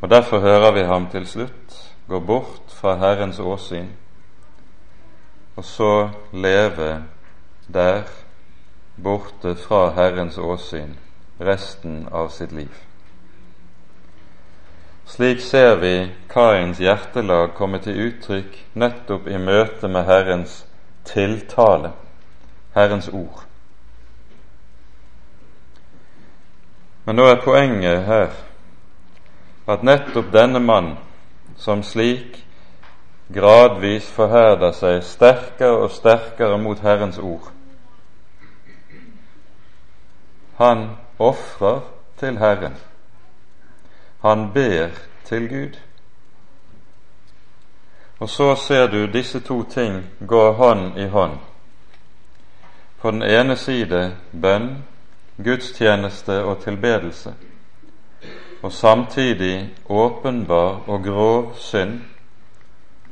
Og 0.00 0.10
Derfor 0.10 0.40
hører 0.40 0.72
vi 0.72 0.84
ham 0.88 1.08
til 1.12 1.26
slutt 1.26 1.76
gå 2.08 2.20
bort 2.20 2.72
fra 2.74 2.94
Herrens 2.96 3.38
åsyn, 3.38 3.90
og 5.56 5.64
så 5.64 6.08
leve 6.32 7.02
der 7.68 8.02
borte 9.02 9.54
fra 9.54 9.90
Herrens 9.94 10.38
åsyn 10.38 10.96
resten 11.40 12.08
av 12.12 12.28
sitt 12.28 12.52
liv. 12.52 12.89
Slik 15.06 15.40
ser 15.40 15.76
vi 15.76 16.10
Kains 16.28 16.78
hjertelag 16.78 17.54
komme 17.58 17.80
til 17.82 17.98
uttrykk 18.06 18.56
nettopp 18.78 19.26
i 19.28 19.38
møte 19.38 19.88
med 19.88 20.04
Herrens 20.06 20.64
tiltale, 21.04 21.92
Herrens 22.74 23.08
ord. 23.08 23.46
Men 27.04 27.16
nå 27.16 27.26
er 27.26 27.40
poenget 27.44 28.04
her 28.06 28.36
at 29.70 29.82
nettopp 29.82 30.32
denne 30.32 30.60
mann, 30.62 30.92
som 31.56 31.82
slik 31.82 32.38
gradvis 33.34 34.06
forherder 34.14 34.74
seg 34.74 35.02
sterkere 35.06 35.86
og 35.86 35.90
sterkere 35.94 36.58
mot 36.58 36.78
Herrens 36.84 37.18
ord, 37.18 37.50
han 40.60 40.90
ofrer 41.18 41.80
til 42.20 42.38
Herren. 42.38 42.74
Han 44.22 44.52
ber 44.52 44.88
til 45.24 45.48
Gud. 45.48 45.78
Og 48.18 48.28
så 48.28 48.54
ser 48.54 48.86
du 48.86 49.06
disse 49.06 49.40
to 49.40 49.62
ting 49.62 50.04
gå 50.28 50.52
hånd 50.52 50.98
i 50.98 51.06
hånd. 51.06 51.38
På 53.00 53.10
den 53.10 53.22
ene 53.22 53.56
side 53.56 54.16
bønn, 54.32 54.84
gudstjeneste 55.44 56.44
og 56.44 56.60
tilbedelse 56.62 57.34
og 58.62 58.72
samtidig 58.72 59.74
åpenbar 59.88 60.82
og 60.86 61.04
grov 61.04 61.54
synd, 61.56 62.00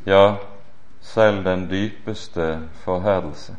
ja, 0.06 0.34
selv 1.00 1.44
den 1.44 1.70
dypeste 1.70 2.68
forherdelse. 2.84 3.56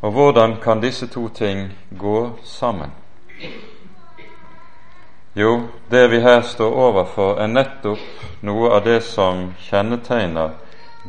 Og 0.00 0.12
hvordan 0.12 0.56
kan 0.62 0.80
disse 0.80 1.06
to 1.06 1.28
ting 1.28 1.72
gå 1.98 2.38
sammen? 2.44 2.90
Jo, 5.38 5.68
det 5.90 6.08
vi 6.08 6.20
her 6.20 6.40
står 6.42 6.74
overfor, 6.74 7.36
er 7.38 7.46
nettopp 7.46 8.22
noe 8.42 8.72
av 8.74 8.80
det 8.82 8.96
som 9.06 9.52
kjennetegner 9.68 10.56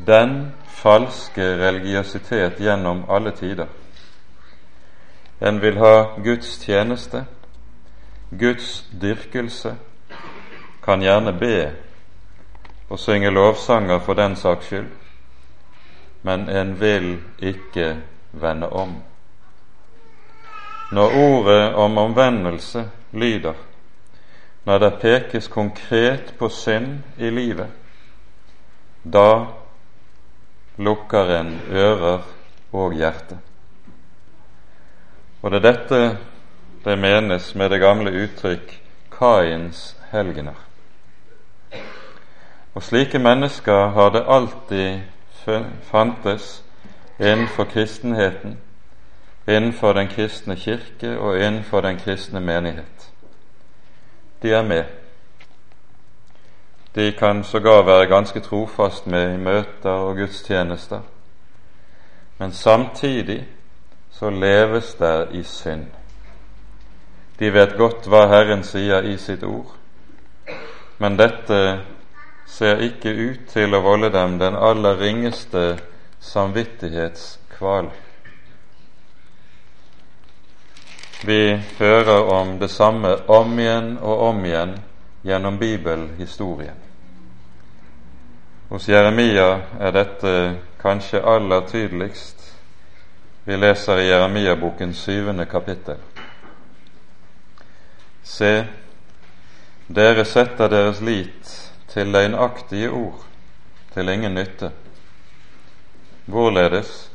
den 0.05 0.33
falske 0.69 1.48
religiøsitet 1.57 2.59
gjennom 2.62 3.07
alle 3.09 3.31
tider. 3.33 3.65
En 5.41 5.57
vil 5.63 5.79
ha 5.81 6.19
Guds 6.21 6.59
tjeneste, 6.62 7.24
Guds 8.29 8.83
dyrkelse, 9.01 9.71
kan 10.86 11.01
gjerne 11.01 11.33
be 11.33 11.71
og 12.89 13.01
synge 13.01 13.31
lovsanger 13.33 14.03
for 14.05 14.13
den 14.13 14.36
saks 14.38 14.69
skyld, 14.69 14.91
men 16.21 16.45
en 16.53 16.75
vil 16.77 17.15
ikke 17.41 17.95
vende 18.38 18.69
om. 18.69 18.93
Når 20.91 21.17
ordet 21.17 21.74
om 21.74 21.98
omvendelse 21.98 22.86
lyder, 23.12 23.57
når 24.70 24.78
det 24.78 25.00
pekes 25.02 25.48
konkret 25.48 26.34
på 26.40 26.50
synd 26.50 27.00
i 27.18 27.30
livet, 27.30 27.68
da 29.14 29.46
lukker 30.78 31.32
en 31.40 31.50
ører 31.72 32.28
og 32.72 32.94
hjerte. 32.94 33.40
Og 35.42 35.52
det 35.52 35.58
er 35.58 35.66
dette 35.72 36.04
det 36.86 37.00
menes 37.02 37.50
med 37.56 37.74
det 37.74 37.82
gamle 37.82 38.14
uttrykk 38.14 38.78
Kains 39.18 39.98
helgener. 40.12 40.62
Og 42.76 42.84
slike 42.84 43.20
mennesker 43.20 43.90
har 43.98 44.14
det 44.14 44.26
alltid 44.28 45.00
fantes 45.82 46.64
innenfor 47.20 47.64
kristenheten, 47.74 48.60
innenfor 49.48 49.98
den 49.98 50.08
kristne 50.08 50.56
kirke 50.56 51.18
og 51.18 51.40
innenfor 51.40 51.82
den 51.82 51.98
kristne 51.98 52.40
menighet. 52.40 53.10
De 54.41 54.53
er 54.53 54.63
med. 54.63 54.84
De 56.96 57.12
kan 57.12 57.43
sågar 57.43 57.81
være 57.86 58.05
ganske 58.05 58.39
trofast 58.39 59.08
med 59.08 59.34
i 59.34 59.38
møter 59.38 59.89
og 59.89 60.15
gudstjenester. 60.15 61.00
Men 62.38 62.51
samtidig 62.51 63.48
så 64.12 64.29
leves 64.29 64.93
der 64.93 65.31
i 65.31 65.43
synd. 65.43 65.86
De 67.39 67.53
vet 67.53 67.77
godt 67.77 68.08
hva 68.08 68.25
Herren 68.27 68.63
sier 68.63 69.05
i 69.08 69.17
sitt 69.17 69.43
ord, 69.43 69.72
men 71.00 71.15
dette 71.19 71.60
ser 72.48 72.81
ikke 72.84 73.13
ut 73.13 73.46
til 73.53 73.75
å 73.75 73.84
volde 73.86 74.10
dem 74.12 74.39
den 74.41 74.58
aller 74.60 75.00
ringeste 75.00 75.77
samvittighetskval. 76.19 77.88
Vi 81.26 81.62
hører 81.78 82.24
om 82.32 82.60
det 82.60 82.70
samme 82.72 83.16
om 83.28 83.60
igjen 83.60 83.98
og 83.98 84.22
om 84.30 84.46
igjen 84.46 84.78
gjennom 85.22 85.58
bibelhistorien. 85.60 86.78
Hos 88.70 88.88
Jeremia 88.90 89.50
er 89.80 89.92
dette 89.92 90.34
kanskje 90.80 91.20
aller 91.20 91.68
tydeligst. 91.68 92.46
Vi 93.44 93.58
leser 93.58 94.00
i 94.00 94.08
Jeremia-boken 94.08 94.94
syvende 94.94 95.46
kapittel. 95.46 95.98
Se, 98.24 98.54
dere 99.88 100.26
setter 100.26 100.70
deres 100.72 101.02
lit 101.02 101.56
til 101.92 102.14
løgnaktige 102.14 102.90
ord 102.90 103.26
til 103.94 104.10
ingen 104.10 104.38
nytte. 104.40 104.72
Hvorledes? 106.26 107.10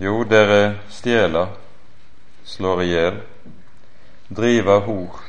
Jo, 0.00 0.24
dere 0.24 0.80
stjeler, 0.88 1.52
slår 2.44 2.82
i 2.82 2.86
hjel, 2.86 3.20
driver 4.28 4.80
hor, 4.80 5.20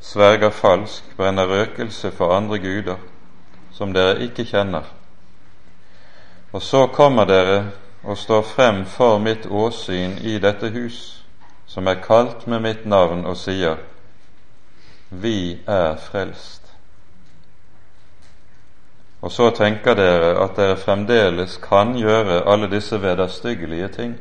sverger 0.00 0.50
falsk, 0.50 1.04
brenner 1.16 1.46
røkelse 1.46 2.10
for 2.10 2.36
andre 2.36 2.58
guder, 2.58 2.96
som 3.72 3.92
dere 3.92 4.22
ikke 4.24 4.44
kjenner. 4.44 4.84
Og 6.52 6.62
så 6.62 6.86
kommer 6.86 7.24
dere 7.24 7.64
og 8.04 8.18
står 8.18 8.42
frem 8.42 8.84
for 8.86 9.18
mitt 9.18 9.46
åsyn 9.46 10.18
i 10.22 10.38
dette 10.38 10.68
hus, 10.70 11.24
som 11.66 11.86
er 11.88 12.02
kalt 12.04 12.46
med 12.46 12.60
mitt 12.60 12.86
navn, 12.86 13.24
og 13.26 13.36
sier:" 13.36 13.76
Vi 15.10 15.58
er 15.66 15.96
frelst. 15.96 16.62
Og 19.20 19.32
så 19.32 19.50
tenker 19.50 19.94
dere 19.94 20.34
at 20.44 20.56
dere 20.56 20.76
fremdeles 20.76 21.56
kan 21.56 21.94
gjøre 21.96 22.42
alle 22.46 22.70
disse 22.70 23.02
vederstyggelige 23.02 23.88
ting. 23.88 24.14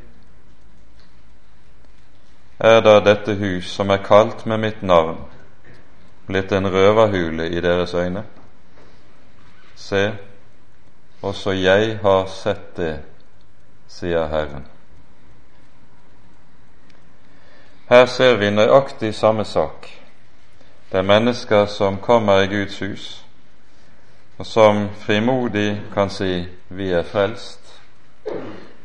Er 2.64 2.82
da 2.82 3.00
dette 3.00 3.34
hus, 3.36 3.66
som 3.76 3.90
er 3.90 3.98
kalt 3.98 4.46
med 4.46 4.58
mitt 4.58 4.84
navn, 4.84 5.18
blitt 6.28 6.52
en 6.56 6.68
røverhule 6.72 7.50
i 7.52 7.62
deres 7.62 7.94
øyne? 7.94 8.22
Se, 9.76 10.14
også 11.22 11.52
jeg 11.52 11.98
har 12.02 12.30
sett 12.32 12.70
det, 12.78 12.94
sier 13.92 14.30
Herren. 14.32 14.64
Her 17.90 18.06
ser 18.06 18.38
vi 18.40 18.52
nøyaktig 18.56 19.12
samme 19.16 19.44
sak. 19.46 19.90
Det 20.92 21.02
er 21.02 21.10
mennesker 21.10 21.66
som 21.66 21.98
kommer 21.98 22.46
i 22.46 22.48
Guds 22.48 22.80
hus, 22.80 23.26
og 24.38 24.46
som 24.46 24.88
frimodig 25.02 25.82
kan 25.94 26.10
si 26.10 26.48
'vi 26.70 26.92
er 26.92 27.04
frelst', 27.04 27.82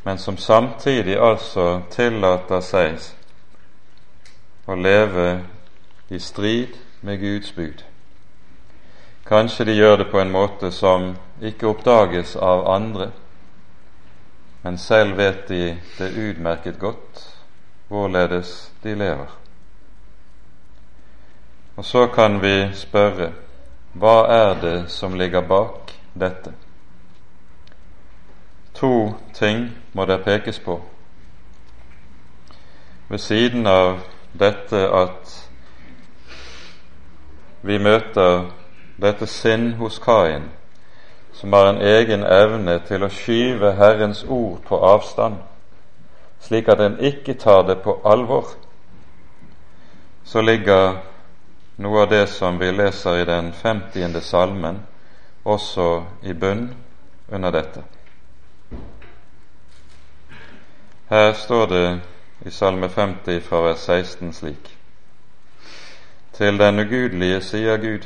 men 0.03 0.17
som 0.17 0.37
samtidig 0.37 1.17
altså 1.21 1.81
tillater 1.91 2.59
seg 2.59 2.99
å 4.69 4.75
leve 4.77 5.29
i 6.13 6.19
strid 6.21 6.75
med 7.01 7.19
Guds 7.19 7.55
bud. 7.55 7.81
Kanskje 9.25 9.65
de 9.65 9.73
gjør 9.73 9.97
det 9.97 10.05
på 10.11 10.19
en 10.21 10.31
måte 10.31 10.69
som 10.71 11.15
ikke 11.41 11.71
oppdages 11.71 12.35
av 12.35 12.67
andre, 12.69 13.09
men 14.61 14.77
selv 14.77 15.17
vet 15.17 15.47
de 15.49 15.63
det 15.97 16.09
utmerket 16.13 16.77
godt 16.79 17.23
hvorledes 17.89 18.71
de 18.83 18.93
lever. 18.95 19.31
Og 21.75 21.85
så 21.85 22.05
kan 22.13 22.37
vi 22.41 22.69
spørre 22.75 23.31
hva 23.97 24.17
er 24.29 24.53
det 24.61 24.77
som 24.93 25.17
ligger 25.17 25.41
bak 25.41 25.95
dette? 26.13 26.53
To 28.77 29.15
ting 29.33 29.69
må 29.93 30.05
det 30.05 30.21
pekes 30.23 30.59
på. 30.59 30.77
Ved 33.09 33.17
siden 33.17 33.67
av 33.67 34.03
dette 34.33 34.81
at 34.93 35.35
vi 37.61 37.77
møter 37.77 38.45
dette 39.01 39.27
sinn 39.27 39.73
hos 39.79 39.99
Kain, 39.99 40.49
som 41.33 41.53
har 41.53 41.69
en 41.69 41.81
egen 41.81 42.23
evne 42.23 42.79
til 42.87 43.03
å 43.03 43.11
skyve 43.11 43.73
Herrens 43.79 44.23
ord 44.27 44.61
på 44.67 44.79
avstand, 44.79 45.39
slik 46.39 46.69
at 46.71 46.81
en 46.83 46.99
ikke 46.99 47.35
tar 47.39 47.65
det 47.67 47.79
på 47.83 47.99
alvor, 48.05 48.53
så 50.23 50.41
ligger 50.41 50.99
noe 51.79 52.03
av 52.03 52.09
det 52.11 52.25
som 52.29 52.59
vi 52.59 52.71
leser 52.71 53.21
i 53.21 53.27
den 53.27 53.53
femtiende 53.53 54.21
salmen, 54.21 54.83
også 55.43 56.03
i 56.23 56.33
bunn 56.33 56.67
under 57.31 57.51
dette. 57.51 57.83
Her 61.09 61.33
står 61.33 61.65
det 61.65 61.85
i 62.45 62.51
Salme 62.51 62.89
50 62.89 63.39
fra 63.39 63.61
vers 63.61 63.79
16 63.79 64.33
slik.: 64.33 64.77
Til 66.33 66.59
den 66.59 66.79
ugudelige 66.79 67.41
sier 67.41 67.77
Gud, 67.77 68.05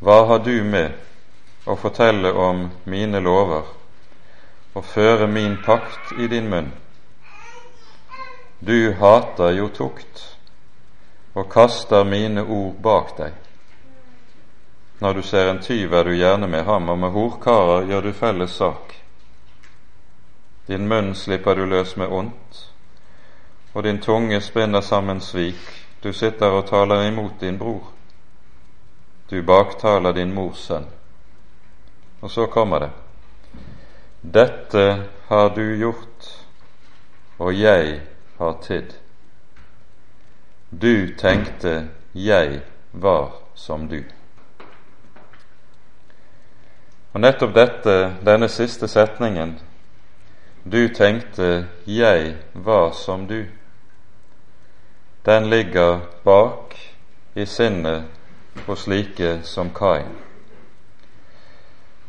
hva 0.00 0.24
har 0.26 0.38
du 0.38 0.62
med 0.64 0.96
å 1.68 1.76
fortelle 1.76 2.32
om 2.32 2.70
mine 2.84 3.20
lover 3.20 3.68
og 4.74 4.84
føre 4.84 5.26
min 5.28 5.58
pakt 5.66 6.14
i 6.16 6.28
din 6.32 6.48
munn? 6.48 6.72
Du 8.60 8.92
hater 8.92 9.52
jo 9.58 9.68
tukt 9.68 10.24
og 11.34 11.52
kaster 11.52 12.04
mine 12.04 12.42
ord 12.42 12.80
bak 12.82 13.12
deg. 13.18 13.36
Når 15.00 15.12
du 15.12 15.22
ser 15.22 15.50
en 15.50 15.60
tyv, 15.60 15.92
er 15.92 16.04
du 16.04 16.16
gjerne 16.16 16.48
med 16.48 16.64
ham, 16.64 16.88
og 16.88 16.98
med 16.98 17.12
horkarer 17.12 17.86
gjør 17.88 18.08
du 18.08 18.12
felles 18.12 18.56
sak. 18.56 18.96
Din 20.68 20.88
munn 20.88 21.14
slipper 21.14 21.54
du 21.54 21.64
løs 21.64 21.96
med 21.96 22.08
ondt, 22.08 22.69
og 23.72 23.82
din 23.82 24.00
tunge 24.00 24.40
spinner 24.40 24.80
sammen 24.80 25.20
svik. 25.20 25.86
Du 26.02 26.12
sitter 26.12 26.46
og 26.46 26.66
taler 26.66 27.08
imot 27.08 27.40
din 27.40 27.58
bror. 27.58 27.92
Du 29.30 29.42
baktaler 29.42 30.12
din 30.12 30.32
mors 30.34 30.58
sønn. 30.58 30.86
Og 32.20 32.30
så 32.30 32.46
kommer 32.46 32.78
det. 32.78 32.90
Dette 34.22 35.04
har 35.28 35.48
du 35.48 35.76
gjort, 35.76 36.46
og 37.38 37.60
jeg 37.60 38.00
har 38.38 38.56
tidd. 38.62 38.92
Du 40.70 41.14
tenkte 41.18 41.88
jeg 42.14 42.60
var 42.92 43.32
som 43.54 43.88
du. 43.88 44.02
Og 47.12 47.20
nettopp 47.20 47.54
dette, 47.54 47.94
denne 48.24 48.48
siste 48.48 48.88
setningen, 48.88 49.56
du 50.64 50.88
tenkte 50.94 51.66
jeg 51.86 52.36
var 52.54 52.92
som 52.92 53.26
du, 53.26 53.46
den 55.24 55.50
ligger 55.50 56.00
bak 56.24 56.76
i 57.34 57.46
sinnet 57.46 58.02
hos 58.66 58.82
slike 58.82 59.40
som 59.42 59.70
Kain. 59.74 60.16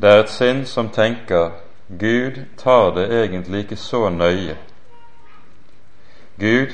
Det 0.00 0.08
er 0.10 0.22
et 0.22 0.30
sinn 0.30 0.64
som 0.66 0.88
tenker 0.88 1.50
Gud 1.88 2.40
tar 2.56 2.94
det 2.96 3.10
egentlig 3.12 3.58
ikke 3.58 3.76
så 3.76 4.08
nøye. 4.08 4.56
Gud 6.40 6.72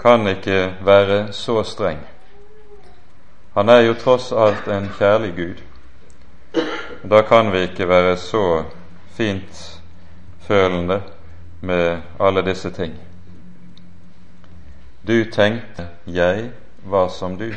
kan 0.00 0.26
ikke 0.26 0.74
være 0.84 1.32
så 1.32 1.62
streng. 1.62 1.98
Han 3.54 3.68
er 3.68 3.80
jo 3.80 3.94
tross 3.94 4.32
alt 4.32 4.68
en 4.68 4.88
kjærlig 4.98 5.34
Gud. 5.36 5.60
Da 7.10 7.22
kan 7.22 7.52
vi 7.52 7.58
ikke 7.58 7.88
være 7.88 8.16
så 8.16 8.64
fintfølende 9.16 11.02
med 11.60 11.98
alle 12.20 12.44
disse 12.44 12.70
ting. 12.70 13.09
Du 15.10 15.24
tenkte, 15.24 15.88
jeg 16.06 16.50
var 16.84 17.08
som 17.08 17.38
du. 17.38 17.48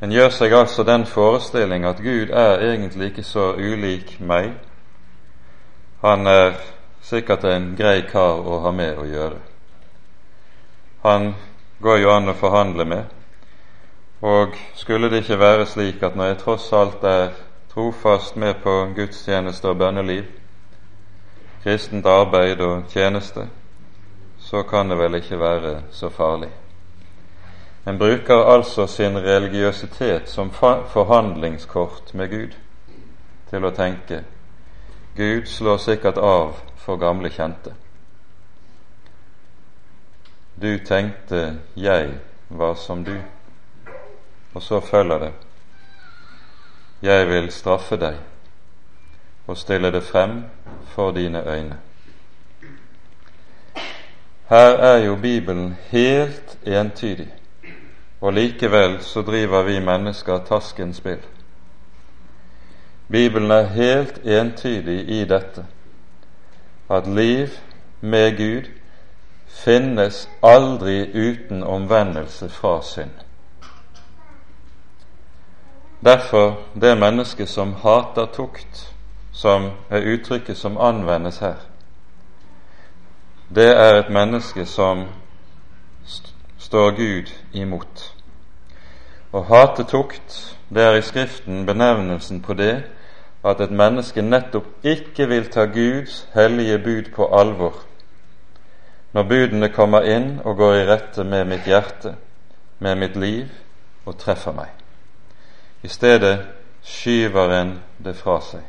En 0.00 0.12
gjør 0.12 0.30
seg 0.32 0.54
altså 0.56 0.84
den 0.88 1.02
forestilling 1.04 1.84
at 1.84 2.00
Gud 2.00 2.30
er 2.32 2.62
egentlig 2.64 3.10
ikke 3.10 3.24
så 3.28 3.50
ulik 3.58 4.14
meg. 4.20 4.54
Han 6.00 6.24
er 6.32 6.56
sikkert 7.04 7.44
en 7.44 7.74
grei 7.76 8.06
kar 8.08 8.40
å 8.40 8.62
ha 8.64 8.72
med 8.72 8.96
å 8.96 9.04
gjøre. 9.04 9.42
Han 11.04 11.34
går 11.84 12.00
jo 12.00 12.16
an 12.16 12.32
å 12.32 12.38
forhandle 12.40 12.88
med, 12.88 13.04
og 14.24 14.56
skulle 14.80 15.12
det 15.12 15.26
ikke 15.26 15.40
være 15.44 15.68
slik 15.68 16.08
at 16.08 16.16
når 16.16 16.32
jeg 16.32 16.42
tross 16.46 16.72
alt 16.72 17.04
er 17.04 17.36
trofast 17.74 18.40
med 18.40 18.64
på 18.64 18.78
gudstjeneste 18.96 19.68
og 19.68 19.84
bønneliv, 19.84 20.24
kristent 21.68 22.08
arbeid 22.08 22.64
og 22.64 22.88
tjeneste, 22.96 23.50
så 24.48 24.62
kan 24.62 24.88
det 24.88 24.96
vel 24.96 25.14
ikke 25.14 25.40
være 25.40 25.82
så 25.92 26.08
farlig. 26.08 26.48
En 27.86 27.98
bruker 27.98 28.44
altså 28.48 28.86
sin 28.86 29.18
religiøsitet 29.18 30.28
som 30.28 30.50
forhandlingskort 30.52 32.14
med 32.14 32.28
Gud 32.28 32.54
til 33.50 33.64
å 33.64 33.70
tenke 33.76 34.22
Gud 35.16 35.46
slår 35.50 35.76
sikkert 35.82 36.16
av 36.16 36.54
for 36.80 36.96
gamle 36.96 37.28
kjente. 37.28 37.74
Du 40.56 40.78
tenkte 40.86 41.58
jeg 41.76 42.14
var 42.48 42.74
som 42.74 43.02
du, 43.04 43.18
og 44.54 44.62
så 44.62 44.80
følger 44.80 45.18
det 45.18 45.32
Jeg 47.02 47.28
vil 47.28 47.52
straffe 47.52 47.96
deg 47.96 48.16
og 49.46 49.58
stille 49.58 49.92
det 49.92 50.02
frem 50.02 50.44
for 50.94 51.12
dine 51.12 51.44
øyne. 51.44 51.87
Her 54.48 54.76
er 54.76 54.96
jo 55.04 55.16
Bibelen 55.16 55.76
helt 55.90 56.58
entydig 56.66 57.32
og 58.20 58.32
likevel 58.32 59.02
så 59.02 59.22
driver 59.22 59.62
vi 59.62 59.80
mennesker 59.80 60.38
taskens 60.38 60.96
spill. 60.96 61.22
Bibelen 63.10 63.50
er 63.50 63.66
helt 63.66 64.18
entydig 64.24 65.08
i 65.08 65.24
dette, 65.24 65.66
at 66.90 67.06
liv 67.06 67.48
med 68.00 68.36
Gud 68.36 68.68
finnes 69.48 70.28
aldri 70.42 70.98
uten 71.14 71.62
omvendelse 71.62 72.48
fra 72.48 72.82
synd. 72.82 73.10
Derfor 76.04 76.58
det 76.80 76.98
mennesket 76.98 77.48
som 77.48 77.72
hater 77.72 78.26
tukt, 78.32 78.94
som 79.32 79.70
er 79.90 80.14
uttrykket 80.14 80.56
som 80.56 80.76
anvendes 80.76 81.38
her, 81.38 81.56
det 83.54 83.68
er 83.76 83.98
et 83.98 84.10
menneske 84.10 84.66
som 84.66 85.06
står 86.58 86.90
Gud 86.96 87.32
imot. 87.52 88.04
Å 89.32 89.42
hate 89.48 89.84
tukt, 89.88 90.56
det 90.68 90.84
er 90.84 90.98
i 90.98 91.04
Skriften 91.04 91.66
benevnelsen 91.66 92.42
på 92.44 92.54
det 92.54 92.84
at 93.44 93.60
et 93.60 93.70
menneske 93.72 94.22
nettopp 94.22 94.84
ikke 94.84 95.28
vil 95.30 95.48
ta 95.52 95.64
Guds 95.64 96.26
hellige 96.34 96.78
bud 96.78 97.12
på 97.16 97.28
alvor 97.32 97.84
når 99.12 99.24
budene 99.24 99.68
kommer 99.72 100.04
inn 100.04 100.40
og 100.44 100.56
går 100.56 100.74
i 100.74 100.86
rette 100.86 101.24
med 101.24 101.46
mitt 101.48 101.66
hjerte, 101.66 102.14
med 102.78 102.98
mitt 103.00 103.16
liv 103.16 103.48
og 104.04 104.18
treffer 104.20 104.52
meg. 104.52 104.68
I 105.82 105.88
stedet 105.88 106.36
skyver 106.84 107.54
en 107.60 107.72
det 108.04 108.14
fra 108.16 108.36
seg. 108.44 108.62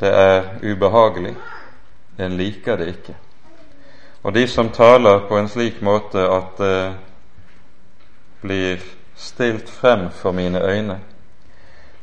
Det 0.00 0.10
er 0.10 0.58
ubehagelig, 0.62 1.36
en 2.18 2.36
liker 2.36 2.76
det 2.76 2.88
ikke. 2.88 3.14
Og 4.22 4.34
de 4.34 4.46
som 4.48 4.70
taler 4.70 5.26
på 5.28 5.38
en 5.38 5.48
slik 5.48 5.82
måte 5.82 6.24
at 6.26 6.58
det 6.58 6.94
blir 8.42 8.82
stilt 9.16 9.70
frem 9.70 10.10
for 10.10 10.32
mine 10.32 10.62
øyne, 10.62 10.98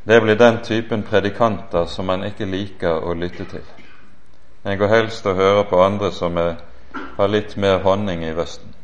det 0.07 0.21
blir 0.21 0.35
den 0.35 0.63
typen 0.63 1.03
predikanter 1.03 1.85
som 1.85 2.05
man 2.05 2.23
ikke 2.23 2.45
liker 2.45 3.03
å 3.03 3.13
lytte 3.13 3.45
til. 3.45 3.63
En 4.65 4.77
går 4.77 4.87
helst 4.87 5.25
og 5.25 5.35
hører 5.35 5.63
på 5.63 5.83
andre 5.83 6.11
som 6.11 6.37
er, 6.37 6.55
har 7.17 7.27
litt 7.27 7.57
mer 7.57 7.77
honning 7.83 8.23
i 8.23 8.33
røsten. 8.33 8.75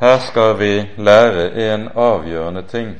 Her 0.00 0.18
skal 0.18 0.58
vi 0.58 0.88
lære 0.96 1.50
en 1.72 1.88
avgjørende 1.88 2.62
ting 2.62 2.94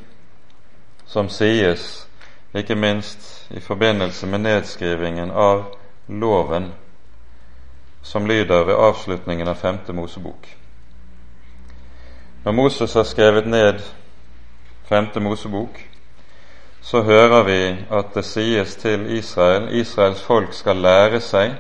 som 1.07 1.29
sies 1.29 2.08
ikke 2.55 2.75
minst 2.75 3.47
i 3.51 3.61
forbindelse 3.61 4.27
med 4.27 4.39
nedskrivingen 4.39 5.31
av 5.31 5.65
loven 6.09 6.73
som 8.03 8.27
lyder 8.27 8.65
ved 8.65 8.75
avslutningen 8.75 9.49
av 9.49 9.55
femte 9.55 9.93
Mosebok. 9.93 10.49
Når 12.45 12.53
Moses 12.53 12.95
har 12.95 13.05
skrevet 13.05 13.47
ned 13.47 13.81
femte 14.89 15.21
Mosebok, 15.21 15.81
så 16.81 17.03
hører 17.03 17.43
vi 17.43 17.77
at 17.91 18.15
det 18.15 18.25
sies 18.25 18.77
til 18.77 19.11
Israel 19.19 19.69
Israels 19.77 20.23
folk 20.23 20.55
skal 20.57 20.77
lære 20.77 21.21
seg 21.21 21.57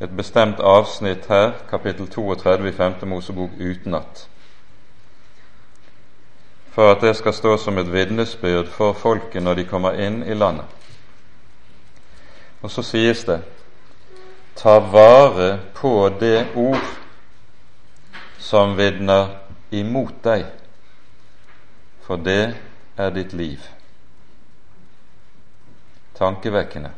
et 0.00 0.10
bestemt 0.16 0.60
avsnitt 0.60 1.26
her, 1.26 1.52
kapittel 1.70 2.06
32 2.06 2.68
i 2.68 2.72
femte 2.72 3.06
Mosebok, 3.06 3.50
utenat. 3.60 4.28
For 6.78 6.92
at 6.92 7.00
det 7.02 7.16
skal 7.18 7.34
stå 7.34 7.56
som 7.58 7.78
et 7.78 7.88
vitnesbyrd 7.90 8.68
for 8.70 8.92
folket 8.94 9.42
når 9.42 9.56
de 9.58 9.62
kommer 9.66 9.96
inn 9.98 10.20
i 10.22 10.34
landet. 10.38 10.62
Og 12.62 12.70
så 12.70 12.84
sies 12.86 13.24
det 13.26 13.40
ta 14.54 14.76
vare 14.78 15.56
på 15.74 15.90
det 16.20 16.52
ord 16.54 16.84
som 18.38 18.76
vitner 18.78 19.32
imot 19.74 20.20
deg, 20.22 20.44
for 22.06 22.22
det 22.22 22.54
er 22.94 23.10
ditt 23.10 23.34
liv. 23.34 23.58
Tankevekkende. 26.14 26.92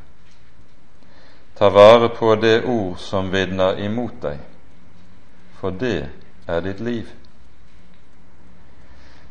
Ta 1.56 1.72
vare 1.72 2.12
på 2.20 2.34
det 2.36 2.66
ord 2.68 3.00
som 3.00 3.32
vitner 3.32 3.80
imot 3.80 4.20
deg, 4.28 4.44
for 5.56 5.72
det 5.72 6.10
er 6.44 6.60
ditt 6.68 6.84
liv. 6.84 7.08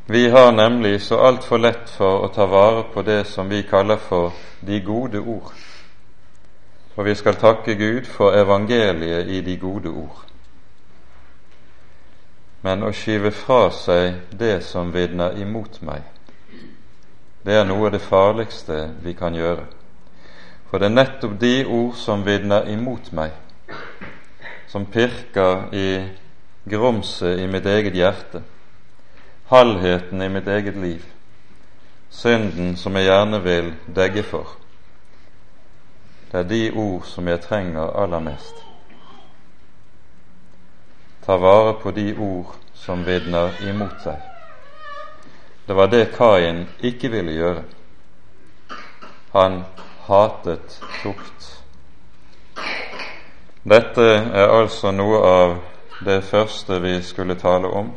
Vi 0.09 0.29
har 0.29 0.51
nemlig 0.51 1.01
så 1.01 1.19
altfor 1.21 1.61
lett 1.61 1.89
for 1.93 2.25
å 2.25 2.31
ta 2.33 2.45
vare 2.49 2.83
på 2.93 3.05
det 3.05 3.23
som 3.29 3.49
vi 3.49 3.61
kaller 3.63 4.01
for 4.01 4.33
de 4.65 4.81
gode 4.81 5.21
ord 5.21 5.53
og 6.99 7.05
vi 7.05 7.13
skal 7.15 7.37
takke 7.39 7.77
Gud 7.79 8.07
for 8.11 8.35
evangeliet 8.35 9.29
i 9.31 9.41
de 9.41 9.53
gode 9.57 9.87
ord. 9.89 10.17
Men 12.61 12.83
å 12.83 12.91
skyve 12.91 13.31
fra 13.31 13.69
seg 13.71 14.35
det 14.35 14.57
som 14.67 14.91
vitner 14.91 15.37
imot 15.39 15.79
meg, 15.87 16.03
det 17.47 17.55
er 17.55 17.63
noe 17.69 17.87
av 17.87 17.93
det 17.95 18.03
farligste 18.03 18.81
vi 18.99 19.13
kan 19.15 19.37
gjøre. 19.37 19.63
For 20.67 20.83
det 20.83 20.89
er 20.89 20.97
nettopp 20.97 21.39
de 21.39 21.53
ord 21.63 21.95
som 21.95 22.27
vitner 22.27 22.67
imot 22.67 23.13
meg, 23.15 23.31
som 24.67 24.89
pirker 24.91 25.71
i 25.71 25.87
grumset 26.67 27.39
i 27.39 27.47
mitt 27.47 27.65
eget 27.65 27.95
hjerte, 27.95 28.43
halvheten 29.49 30.21
i 30.21 30.29
mitt 30.29 30.47
eget 30.47 30.75
liv, 30.77 31.05
synden 32.09 32.75
som 32.77 32.95
jeg 32.95 33.09
gjerne 33.09 33.41
vil 33.43 33.73
degge 33.95 34.23
for. 34.23 34.47
Det 36.31 36.39
er 36.39 36.49
de 36.49 36.71
ord 36.71 37.05
som 37.09 37.27
jeg 37.27 37.41
trenger 37.41 37.95
aller 37.97 38.19
mest. 38.19 38.65
Ta 41.25 41.37
vare 41.41 41.73
på 41.81 41.91
de 41.91 42.13
ord 42.17 42.53
som 42.73 43.01
vitner 43.05 43.57
imot 43.65 43.97
seg. 44.03 44.21
Det 45.67 45.75
var 45.75 45.89
det 45.89 46.11
Kain 46.13 46.67
ikke 46.85 47.09
ville 47.09 47.33
gjøre. 47.33 47.63
Han 49.33 49.63
hatet 50.05 50.77
tukt. 51.01 51.49
Dette 53.65 54.05
er 54.13 54.53
altså 54.59 54.91
noe 54.91 55.23
av 55.25 55.57
det 56.05 56.21
første 56.23 56.79
vi 56.81 56.95
skulle 57.01 57.37
tale 57.37 57.67
om. 57.67 57.91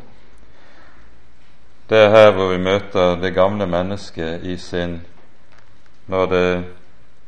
Det 1.89 1.97
er 1.97 2.09
her 2.09 2.31
hvor 2.31 2.47
vi 2.47 2.57
møter 2.57 3.15
det 3.21 3.33
gamle 3.33 3.67
mennesket 3.67 4.43
i 4.43 4.57
sin 4.57 5.01
når 6.07 6.25
det 6.25 6.65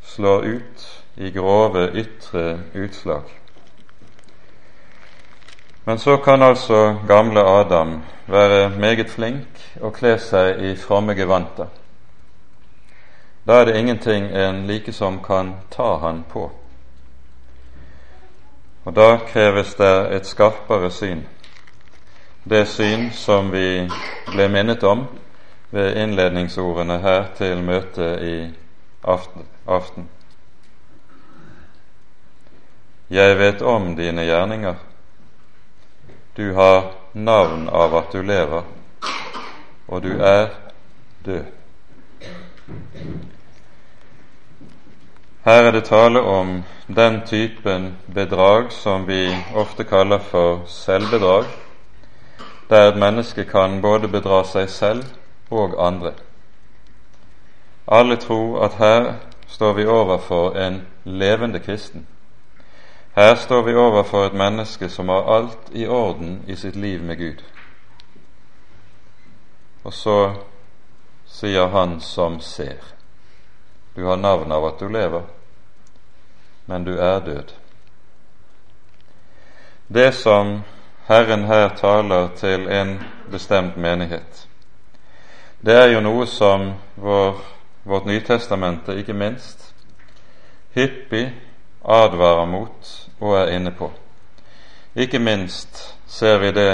slår 0.02 0.46
ut 0.48 1.04
i 1.18 1.32
grove 1.32 1.89
ytre 1.94 2.60
utslag. 2.76 3.24
Men 5.86 5.98
så 5.98 6.18
kan 6.18 6.41
altså 6.41 6.96
gamle 7.08 7.39
Adam 7.39 8.04
være 8.28 8.70
meget 8.70 9.10
flink 9.10 9.78
og 9.82 9.94
kle 9.94 10.15
seg 10.20 10.63
i 10.65 10.76
fromme 10.76 11.13
gevanter. 11.13 11.68
Da 13.48 13.60
er 13.60 13.65
det 13.65 13.78
ingenting 13.78 14.32
en 14.32 14.65
likesom 14.68 15.20
kan 15.24 15.54
ta 15.72 15.98
han 16.02 16.24
på. 16.30 16.50
Og 18.86 18.96
da 18.96 19.18
kreves 19.28 19.76
det 19.76 20.15
et 20.15 20.26
skarpere 20.26 20.91
syn, 20.91 21.26
det 22.47 22.65
syn 22.69 23.10
som 23.12 23.51
vi 23.51 23.88
ble 24.29 24.47
minnet 24.53 24.84
om 24.84 25.08
ved 25.73 25.97
innledningsordene 25.97 26.99
her 27.01 27.23
til 27.38 27.63
møtet 27.65 28.21
i 28.21 28.36
aften. 29.65 30.05
Jeg 33.10 33.38
vet 33.38 33.62
om 33.62 33.95
dine 33.97 34.27
gjerninger 34.29 34.77
du 36.36 36.53
har 36.53 36.91
navn 37.13 37.69
av 37.69 37.95
at 37.95 38.13
du 38.13 38.21
lever, 38.21 38.63
og 39.88 40.01
du 40.03 40.21
er 40.21 40.49
død. 41.25 41.43
Her 45.45 45.63
er 45.63 45.71
det 45.71 45.86
tale 45.89 46.21
om 46.21 46.63
den 46.88 47.21
typen 47.25 47.95
bedrag 48.13 48.71
som 48.71 49.08
vi 49.08 49.29
ofte 49.55 49.84
kaller 49.84 50.19
for 50.19 50.65
selvbedrag, 50.67 51.45
der 52.69 52.89
et 52.89 52.97
menneske 52.97 53.45
kan 53.45 53.82
både 53.82 54.08
bedra 54.08 54.43
seg 54.43 54.69
selv 54.69 55.04
og 55.49 55.75
andre. 55.88 56.12
Alle 57.88 58.15
tror 58.15 58.65
at 58.65 58.73
her 58.82 59.13
står 59.47 59.73
vi 59.73 59.86
overfor 59.86 60.58
en 60.58 60.82
levende 61.04 61.60
kristen 61.60 62.08
her 63.15 63.36
står 63.36 63.62
vi 63.62 63.75
overfor 63.75 64.25
et 64.25 64.34
menneske 64.34 64.89
som 64.89 65.10
har 65.10 65.36
alt 65.36 65.69
i 65.71 65.88
orden 65.88 66.43
i 66.47 66.56
sitt 66.56 66.75
liv 66.75 67.04
med 67.04 67.17
Gud. 67.17 67.43
Og 69.84 69.93
så 69.93 70.17
sier 71.25 71.71
han 71.71 72.01
som 72.01 72.41
ser. 72.43 72.84
Du 73.95 74.04
har 74.04 74.19
navn 74.19 74.51
av 74.51 74.67
at 74.67 74.84
du 74.84 74.91
lever, 74.91 75.23
men 76.65 76.84
du 76.84 76.97
er 76.97 77.19
død. 77.23 77.54
Det 79.88 80.12
som 80.13 80.63
Herren 81.08 81.44
her 81.44 81.70
taler 81.70 82.28
til 82.36 82.68
en 82.68 83.04
bestemt 83.32 83.78
menighet, 83.78 84.48
det 85.65 85.74
er 85.78 85.91
jo 85.94 86.00
noe 86.02 86.26
som 86.26 86.72
vår, 86.98 87.41
vårt 87.86 88.06
Nytestamente, 88.10 88.96
ikke 88.98 89.13
minst, 89.13 89.68
hyppig 90.74 91.28
advarer 91.86 92.46
mot 92.50 92.89
og 93.20 93.36
er 93.38 93.52
inne 93.54 93.72
på. 93.72 93.91
Ikke 94.96 95.20
minst 95.20 95.96
ser 96.08 96.39
vi 96.41 96.52
det 96.52 96.72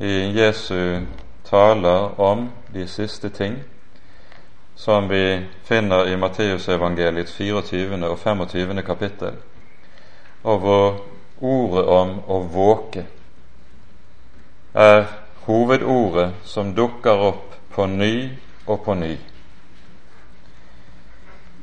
i 0.00 0.38
Jesu 0.38 1.04
taler 1.44 2.20
om 2.20 2.46
de 2.72 2.86
siste 2.88 3.28
ting, 3.28 3.58
som 4.74 5.08
vi 5.08 5.44
finner 5.64 6.08
i 6.08 6.16
Matteusevangeliets 6.16 7.36
24. 7.36 8.08
og 8.08 8.18
25. 8.18 8.82
kapittel, 8.82 9.36
og 10.42 10.58
hvor 10.58 11.04
ordet 11.40 11.84
om 11.84 12.16
å 12.28 12.40
våke 12.48 13.04
er 14.74 15.04
hovedordet 15.46 16.32
som 16.44 16.74
dukker 16.74 17.20
opp 17.30 17.54
på 17.74 17.86
ny 17.86 18.28
og 18.66 18.84
på 18.84 18.94
ny. 18.94 19.16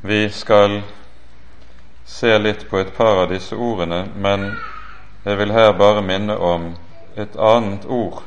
Vi 0.01 0.29
skal 0.29 0.81
se 2.05 2.37
litt 2.37 2.69
på 2.69 2.79
et 2.79 2.93
par 2.97 3.23
av 3.23 3.29
disse 3.29 3.55
ordene, 3.55 4.05
men 4.15 4.51
jeg 5.25 5.37
vil 5.37 5.51
her 5.53 5.71
bare 5.77 6.01
minne 6.01 6.37
om 6.37 6.71
et 7.15 7.35
annet 7.37 7.85
ord 7.85 8.23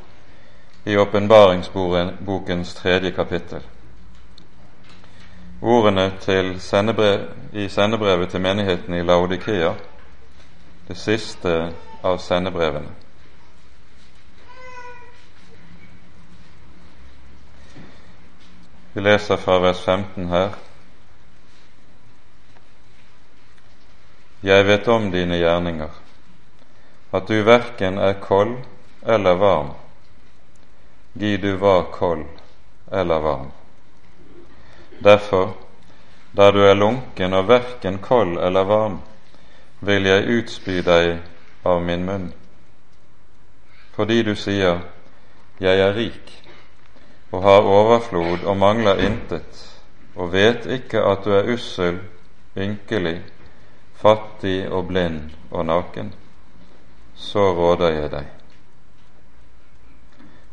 i 0.84 0.96
åpenbaringsbokens 0.96 2.74
tredje 2.74 3.10
kapittel. 3.10 3.62
Ordene 5.62 6.10
sendebrev, 6.60 7.20
i 7.52 7.68
sendebrevet 7.68 8.28
til 8.30 8.40
menigheten 8.40 8.94
i 8.94 9.02
Laudikea, 9.02 9.72
det 10.88 10.96
siste 10.96 11.72
av 12.04 12.18
sendebrevene. 12.18 13.03
Vi 18.94 19.00
leser 19.00 19.36
fra 19.36 19.58
vers 19.58 19.80
15 19.80 20.28
her. 20.28 20.52
Jeg 24.40 24.66
vet 24.66 24.88
om 24.88 25.08
dine 25.10 25.34
gjerninger, 25.40 25.90
at 27.10 27.26
du 27.26 27.40
verken 27.42 27.98
er 27.98 28.14
kold 28.22 28.52
eller 29.02 29.34
varm. 29.34 29.72
Gi 31.18 31.36
du 31.42 31.56
var 31.56 31.88
kold 31.90 32.22
eller 32.92 33.18
varm. 33.18 33.50
Derfor, 35.02 35.56
da 36.30 36.52
du 36.54 36.62
er 36.62 36.78
lunken 36.78 37.34
og 37.34 37.48
verken 37.48 37.98
kold 37.98 38.38
eller 38.38 38.70
varm, 38.70 39.00
vil 39.80 40.06
jeg 40.06 40.38
utspy 40.38 40.78
deg 40.86 41.18
av 41.66 41.82
min 41.82 42.06
munn. 42.06 42.30
Fordi 43.98 44.22
du 44.22 44.36
sier, 44.38 44.86
Jeg 45.58 45.78
er 45.78 45.94
rik 45.94 46.43
og 47.34 47.42
har 47.42 47.66
overflod 47.66 48.46
og 48.46 48.56
mangler 48.56 49.02
intet, 49.02 49.62
og 50.14 50.30
vet 50.32 50.66
ikke 50.70 51.02
at 51.02 51.24
du 51.26 51.32
er 51.34 51.50
ussel, 51.54 51.98
ynkelig 52.54 53.18
fattig 54.04 54.68
og 54.68 54.86
blind 54.90 55.32
og 55.50 55.66
naken, 55.66 56.12
så 57.16 57.50
råder 57.56 57.94
jeg 57.96 58.10
deg. 58.12 58.26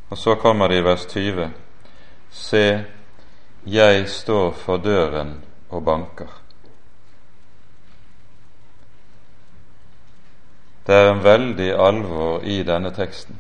Og 0.10 0.18
så 0.18 0.36
kommer 0.36 0.68
det 0.68 0.82
i 0.82 0.86
vers 0.86 1.06
20. 1.06 1.50
Se, 2.32 2.66
jeg 3.68 4.08
står 4.10 4.52
for 4.56 4.78
døren 4.78 5.38
og 5.70 5.86
banker. 5.86 6.32
Det 10.88 10.96
er 10.96 11.12
en 11.12 11.24
veldig 11.24 11.70
alvor 11.76 12.44
i 12.44 12.64
denne 12.68 12.92
teksten. 12.96 13.38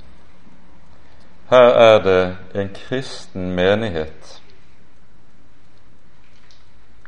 Her 1.51 1.67
er 1.67 2.03
det 2.03 2.37
en 2.55 2.69
kristen 2.75 3.51
menighet 3.55 4.41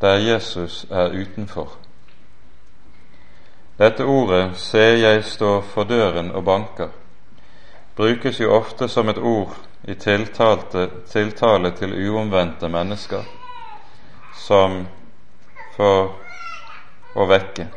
der 0.01 0.13
Jesus 0.13 0.85
er 0.91 1.09
utenfor. 1.09 1.77
Dette 3.79 4.03
ordet 4.03 4.57
'ser 4.57 4.97
jeg 4.97 5.23
stå 5.23 5.61
for 5.61 5.83
døren 5.83 6.31
og 6.31 6.43
banker' 6.43 6.91
brukes 7.95 8.39
jo 8.39 8.51
ofte 8.51 8.87
som 8.87 9.09
et 9.09 9.17
ord 9.17 9.57
i 9.83 9.93
tiltalte, 9.93 10.89
tiltale 11.07 11.71
til 11.71 12.09
uomvendte 12.09 12.69
mennesker 12.69 13.23
som 14.35 14.87
for 15.75 16.15
å 17.15 17.25
vekke. 17.25 17.67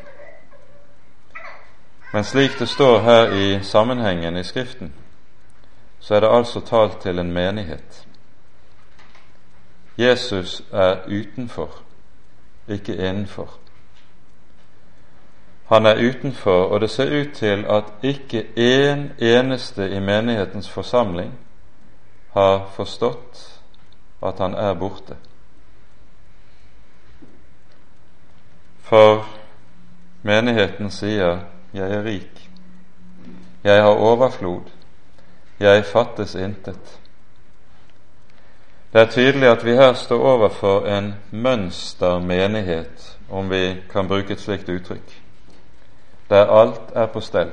Men 2.12 2.24
slik 2.24 2.59
det 2.59 2.68
står 2.68 2.98
her 2.98 3.33
i 3.33 3.62
sammenhengen 3.62 4.37
i 4.37 4.44
Skriften, 4.44 4.92
så 6.07 6.14
er 6.14 6.21
det 6.21 6.29
altså 6.31 6.61
talt 6.61 7.01
til 7.01 7.19
en 7.19 7.33
menighet. 7.33 8.07
Jesus 9.99 10.62
er 10.73 10.97
utenfor, 11.07 11.71
ikke 12.69 12.95
innenfor. 12.97 13.51
Han 15.69 15.87
er 15.87 16.09
utenfor, 16.09 16.64
og 16.64 16.81
det 16.81 16.90
ser 16.90 17.21
ut 17.21 17.35
til 17.35 17.64
at 17.69 17.85
ikke 18.03 18.47
én 18.57 19.25
eneste 19.25 19.90
i 19.90 19.99
menighetens 20.01 20.71
forsamling 20.71 21.35
har 22.33 22.71
forstått 22.77 23.61
at 24.23 24.38
han 24.38 24.55
er 24.55 24.75
borte. 24.75 25.16
For 28.81 29.27
menigheten 30.23 30.90
sier 30.90 31.38
'Jeg 31.75 31.92
er 31.92 32.05
rik', 32.05 32.51
'Jeg 33.64 33.83
har 33.83 33.90
overflod', 33.90 34.76
'Jeg 35.61 35.85
fattes 35.85 36.35
intet'. 36.35 37.01
Det 38.92 39.01
er 39.01 39.11
tydelig 39.11 39.49
at 39.49 39.64
vi 39.64 39.75
her 39.75 39.92
står 39.92 40.23
overfor 40.23 40.87
en 40.87 41.14
mønstermenighet, 41.31 43.19
om 43.31 43.51
vi 43.51 43.77
kan 43.92 44.09
bruke 44.09 44.33
et 44.33 44.40
slikt 44.40 44.69
uttrykk 44.69 45.27
der 46.31 46.47
alt 46.47 46.81
er 46.95 47.07
på 47.07 47.21
stell. 47.21 47.51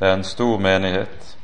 Det 0.00 0.08
er 0.08 0.14
en 0.14 0.24
stor 0.24 0.58
menighet. 0.58 1.36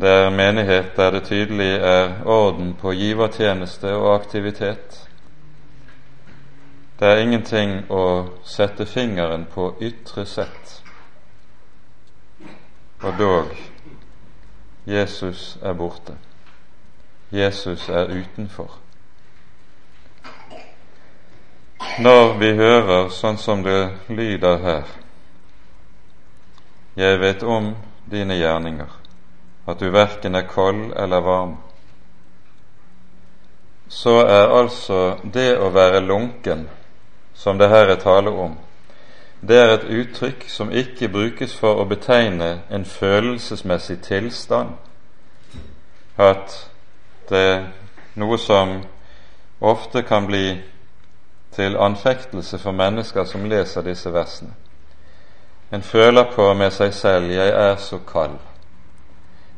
Det 0.00 0.08
er 0.08 0.28
en 0.28 0.36
menighet 0.36 0.96
der 0.96 1.10
det 1.10 1.24
tydelig 1.24 1.74
er 1.76 2.24
orden 2.24 2.74
på 2.74 2.92
givertjeneste 2.92 3.94
og 3.94 4.14
aktivitet. 4.14 5.08
Det 7.00 7.08
er 7.08 7.16
ingenting 7.16 7.90
å 7.90 8.28
sette 8.44 8.86
fingeren 8.86 9.46
på 9.54 9.74
ytre 9.80 10.26
sett. 10.26 10.82
Og 13.02 13.14
dog 13.18 13.56
Jesus 14.86 15.58
er 15.62 15.72
borte. 15.72 16.16
Jesus 17.32 17.88
er 17.88 18.10
utenfor. 18.10 18.82
når 21.98 22.38
vi 22.38 22.52
hører 22.56 23.10
sånn 23.12 23.36
som 23.38 23.62
det 23.64 23.90
lyder 24.08 24.58
her 24.62 24.90
Jeg 26.96 27.18
vet 27.20 27.42
om 27.42 27.72
dine 28.08 28.36
gjerninger, 28.36 28.88
at 29.66 29.80
du 29.80 29.88
verken 29.92 30.36
er 30.36 30.48
kold 30.48 30.92
eller 30.96 31.24
varm, 31.24 31.54
så 33.88 34.18
er 34.24 34.52
altså 34.52 34.98
det 35.24 35.54
å 35.56 35.70
være 35.72 36.02
lunken, 36.04 36.66
som 37.34 37.56
det 37.58 37.70
her 37.72 37.94
er 37.94 38.00
tale 38.00 38.30
om, 38.30 38.58
det 39.48 39.58
er 39.58 39.74
et 39.74 39.84
uttrykk 39.84 40.44
som 40.48 40.70
ikke 40.70 41.08
brukes 41.08 41.54
for 41.58 41.80
å 41.82 41.86
betegne 41.90 42.60
en 42.70 42.84
følelsesmessig 42.84 43.98
tilstand, 44.06 44.76
at 46.18 46.70
det 47.28 47.38
er 47.38 47.64
noe 48.14 48.38
som 48.38 48.76
ofte 49.60 50.02
kan 50.06 50.26
bli 50.26 50.60
til 51.52 51.76
anfektelse 51.76 52.58
for 52.58 52.72
mennesker 52.72 53.24
som 53.24 53.44
leser 53.44 53.82
disse 53.82 54.12
versene. 54.12 54.54
En 55.72 55.82
føler 55.82 56.30
på 56.34 56.54
med 56.54 56.70
seg 56.70 56.94
selv 56.94 57.30
'jeg 57.30 57.48
er 57.48 57.76
så 57.76 57.98
kald'. 57.98 58.38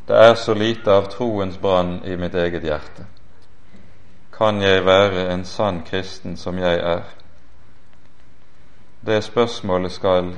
Det 0.08 0.16
er 0.16 0.34
så 0.34 0.54
lite 0.54 0.92
av 0.92 1.10
troens 1.10 1.58
brann 1.58 2.02
i 2.04 2.16
mitt 2.16 2.34
eget 2.34 2.62
hjerte. 2.62 3.06
Kan 4.38 4.62
jeg 4.62 4.84
være 4.86 5.32
en 5.32 5.44
sann 5.44 5.82
kristen 5.82 6.36
som 6.36 6.58
jeg 6.58 6.78
er? 6.78 7.02
Det 9.06 9.24
spørsmålet 9.24 9.92
skal 9.92 10.30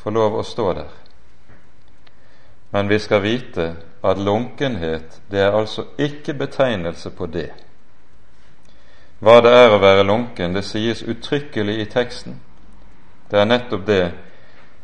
få 0.00 0.10
lov 0.10 0.38
å 0.40 0.42
stå 0.42 0.72
der. 0.72 0.92
Men 2.72 2.88
vi 2.88 2.96
skal 2.98 3.20
vite 3.20 3.66
at 4.02 4.18
lunkenhet, 4.18 5.20
det 5.30 5.42
er 5.44 5.52
altså 5.52 5.84
ikke 5.98 6.34
betegnelse 6.34 7.10
på 7.10 7.26
det. 7.26 7.50
Hva 9.20 9.42
det 9.44 9.52
er 9.52 9.74
å 9.74 9.80
være 9.82 10.06
lunken, 10.08 10.54
det 10.56 10.64
sies 10.64 11.02
uttrykkelig 11.02 11.74
i 11.82 11.90
teksten. 11.92 12.38
Det 13.30 13.38
er 13.40 13.50
nettopp 13.50 13.84
det 13.86 14.12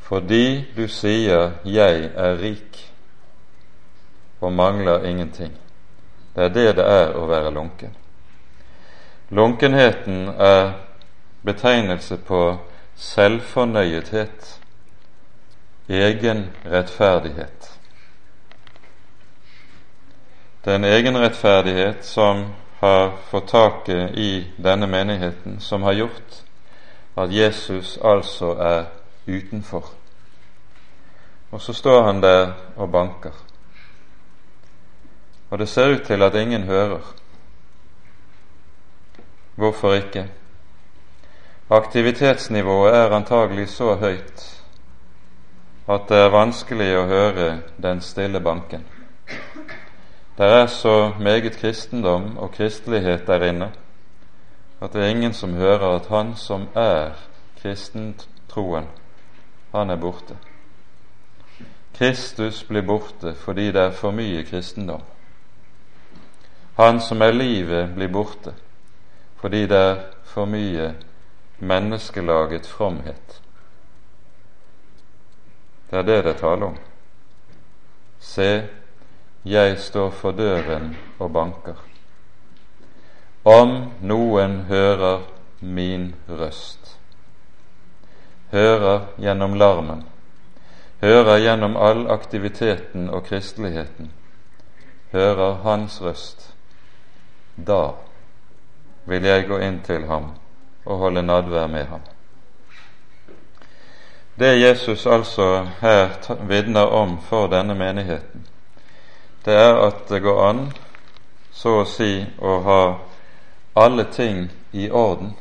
fordi 0.09 0.67
du 0.77 0.89
sier 0.89 1.51
'jeg 1.65 2.11
er 2.15 2.37
rik' 2.37 2.93
og 4.41 4.53
mangler 4.53 5.05
ingenting. 5.05 5.53
Det 6.37 6.45
er 6.45 6.49
det 6.49 6.77
det 6.77 6.85
er 6.85 7.17
å 7.17 7.27
være 7.27 7.51
lunken. 7.51 7.97
Lunkenheten 9.31 10.29
er 10.29 10.88
betegnelse 11.43 12.17
på 12.17 12.59
selvfornøyethet, 12.97 14.61
egen 15.89 16.47
rettferdighet. 16.67 17.79
Det 20.65 20.73
er 20.73 20.77
en 20.77 20.85
egenrettferdighet 20.85 22.05
som 22.05 22.45
har 22.81 23.17
fått 23.31 23.49
taket 23.49 24.19
i 24.19 24.47
denne 24.57 24.87
menigheten, 24.87 25.61
som 25.61 25.83
har 25.83 25.93
gjort 25.93 26.43
at 27.17 27.33
Jesus 27.35 27.99
altså 28.05 28.53
er 28.53 28.85
utenfor. 29.27 29.91
Og 31.51 31.61
så 31.61 31.73
står 31.73 32.03
han 32.03 32.23
der 32.23 32.53
og 32.77 32.91
banker. 32.93 33.33
Og 35.51 35.59
det 35.59 35.69
ser 35.69 35.95
ut 35.95 36.03
til 36.07 36.23
at 36.23 36.35
ingen 36.35 36.63
hører. 36.63 37.01
Hvorfor 39.55 39.95
ikke? 39.95 40.29
Aktivitetsnivået 41.71 42.95
er 42.95 43.11
antagelig 43.13 43.69
så 43.69 43.95
høyt 43.95 44.45
at 45.89 46.05
det 46.09 46.17
er 46.17 46.31
vanskelig 46.33 46.87
å 46.97 47.03
høre 47.09 47.49
den 47.77 47.99
stille 48.01 48.41
banken. 48.41 48.87
Det 50.39 50.47
er 50.49 50.67
så 50.73 51.13
meget 51.21 51.59
kristendom 51.61 52.39
og 52.39 52.55
kristelighet 52.55 53.27
der 53.27 53.45
inne 53.45 53.69
at 54.81 54.93
det 54.93 55.03
er 55.03 55.13
ingen 55.13 55.35
som 55.37 55.55
hører 55.55 55.97
at 55.97 56.07
han 56.09 56.31
som 56.37 56.69
er 56.75 57.11
kristentroen, 57.61 58.87
han 59.75 59.91
er 59.91 60.01
borte. 60.01 60.37
Kristus 61.99 62.63
blir 62.65 62.87
borte 62.87 63.35
fordi 63.35 63.67
det 63.73 63.83
er 63.83 63.91
for 63.91 64.17
mye 64.17 64.41
kristendom. 64.49 65.03
Han 66.81 67.01
som 67.01 67.21
er 67.23 67.37
livet, 67.37 67.93
blir 67.95 68.09
borte 68.09 68.55
fordi 69.41 69.67
det 69.67 69.83
er 69.91 70.01
for 70.25 70.49
mye 70.49 70.95
menneskelaget 71.59 72.67
fromhet. 72.67 73.43
Det 75.91 75.99
er 75.99 76.03
det 76.03 76.25
det 76.25 76.37
taler 76.37 76.67
om. 76.67 76.77
Se, 78.19 78.69
jeg 79.45 79.79
står 79.79 80.11
for 80.11 80.33
døren 80.33 80.97
og 81.19 81.33
banker. 81.33 81.77
Om 83.45 83.93
noen 84.01 84.61
hører 84.69 85.23
min 85.61 86.15
røst, 86.29 86.99
hører 88.51 89.07
gjennom 89.19 89.55
larmen, 89.55 90.05
hører 91.01 91.39
gjennom 91.39 91.77
all 91.77 92.11
aktiviteten 92.11 93.09
og 93.11 93.25
kristeligheten, 93.25 94.13
hører 95.13 95.63
Hans 95.65 96.03
røst, 96.03 96.53
da 97.57 97.95
vil 99.09 99.25
jeg 99.25 99.49
gå 99.49 99.59
inn 99.65 99.81
til 99.87 100.05
ham 100.07 100.35
og 100.89 100.99
holde 100.99 101.23
nadvær 101.23 101.67
med 101.67 101.85
ham. 101.85 102.01
Det 104.39 104.61
Jesus 104.61 105.07
altså 105.07 105.67
her 105.81 106.09
vitner 106.49 106.81
om 106.81 107.19
for 107.23 107.47
denne 107.47 107.75
menigheten, 107.75 108.47
det 109.45 109.55
er 109.55 109.75
at 109.87 110.09
det 110.09 110.23
går 110.23 110.41
an, 110.49 110.61
så 111.53 111.81
å 111.81 111.85
si, 111.85 112.23
å 112.39 112.61
ha 112.63 112.83
alle 113.77 114.05
ting 114.13 114.47
i 114.73 114.91
orden, 114.91 115.35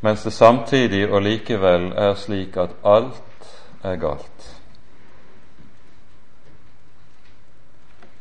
mens 0.00 0.22
det 0.22 0.32
samtidig 0.32 1.08
og 1.10 1.22
likevel 1.22 1.90
er 1.92 2.14
slik 2.14 2.56
at 2.56 2.76
alt 2.84 3.50
er 3.82 3.96
galt. 3.96 4.52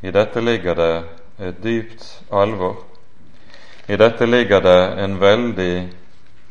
I 0.02 0.12
dette 0.12 0.42
ligger 0.42 0.74
det 0.74 1.04
et 1.40 1.64
dypt 1.64 2.24
alvor. 2.32 2.95
I 3.88 3.96
dette 3.98 4.26
ligger 4.26 4.62
det 4.62 5.04
en 5.04 5.20
veldig 5.20 5.90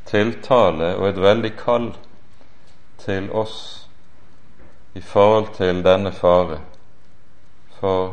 tiltale 0.06 0.92
og 0.96 1.08
et 1.08 1.20
veldig 1.20 1.50
kall 1.58 1.88
til 3.02 3.30
oss 3.32 3.56
i 4.94 5.00
forhold 5.00 5.48
til 5.56 5.82
denne 5.82 6.12
fare 6.14 6.60
for 7.80 8.12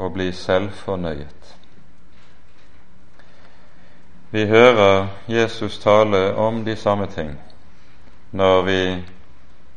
å 0.00 0.08
bli 0.12 0.30
selvfornøyet. 0.32 1.52
Vi 4.30 4.46
hører 4.46 5.06
Jesus 5.28 5.78
tale 5.78 6.34
om 6.34 6.64
de 6.64 6.76
samme 6.76 7.06
ting 7.12 7.34
når 8.32 8.62
vi 8.62 8.80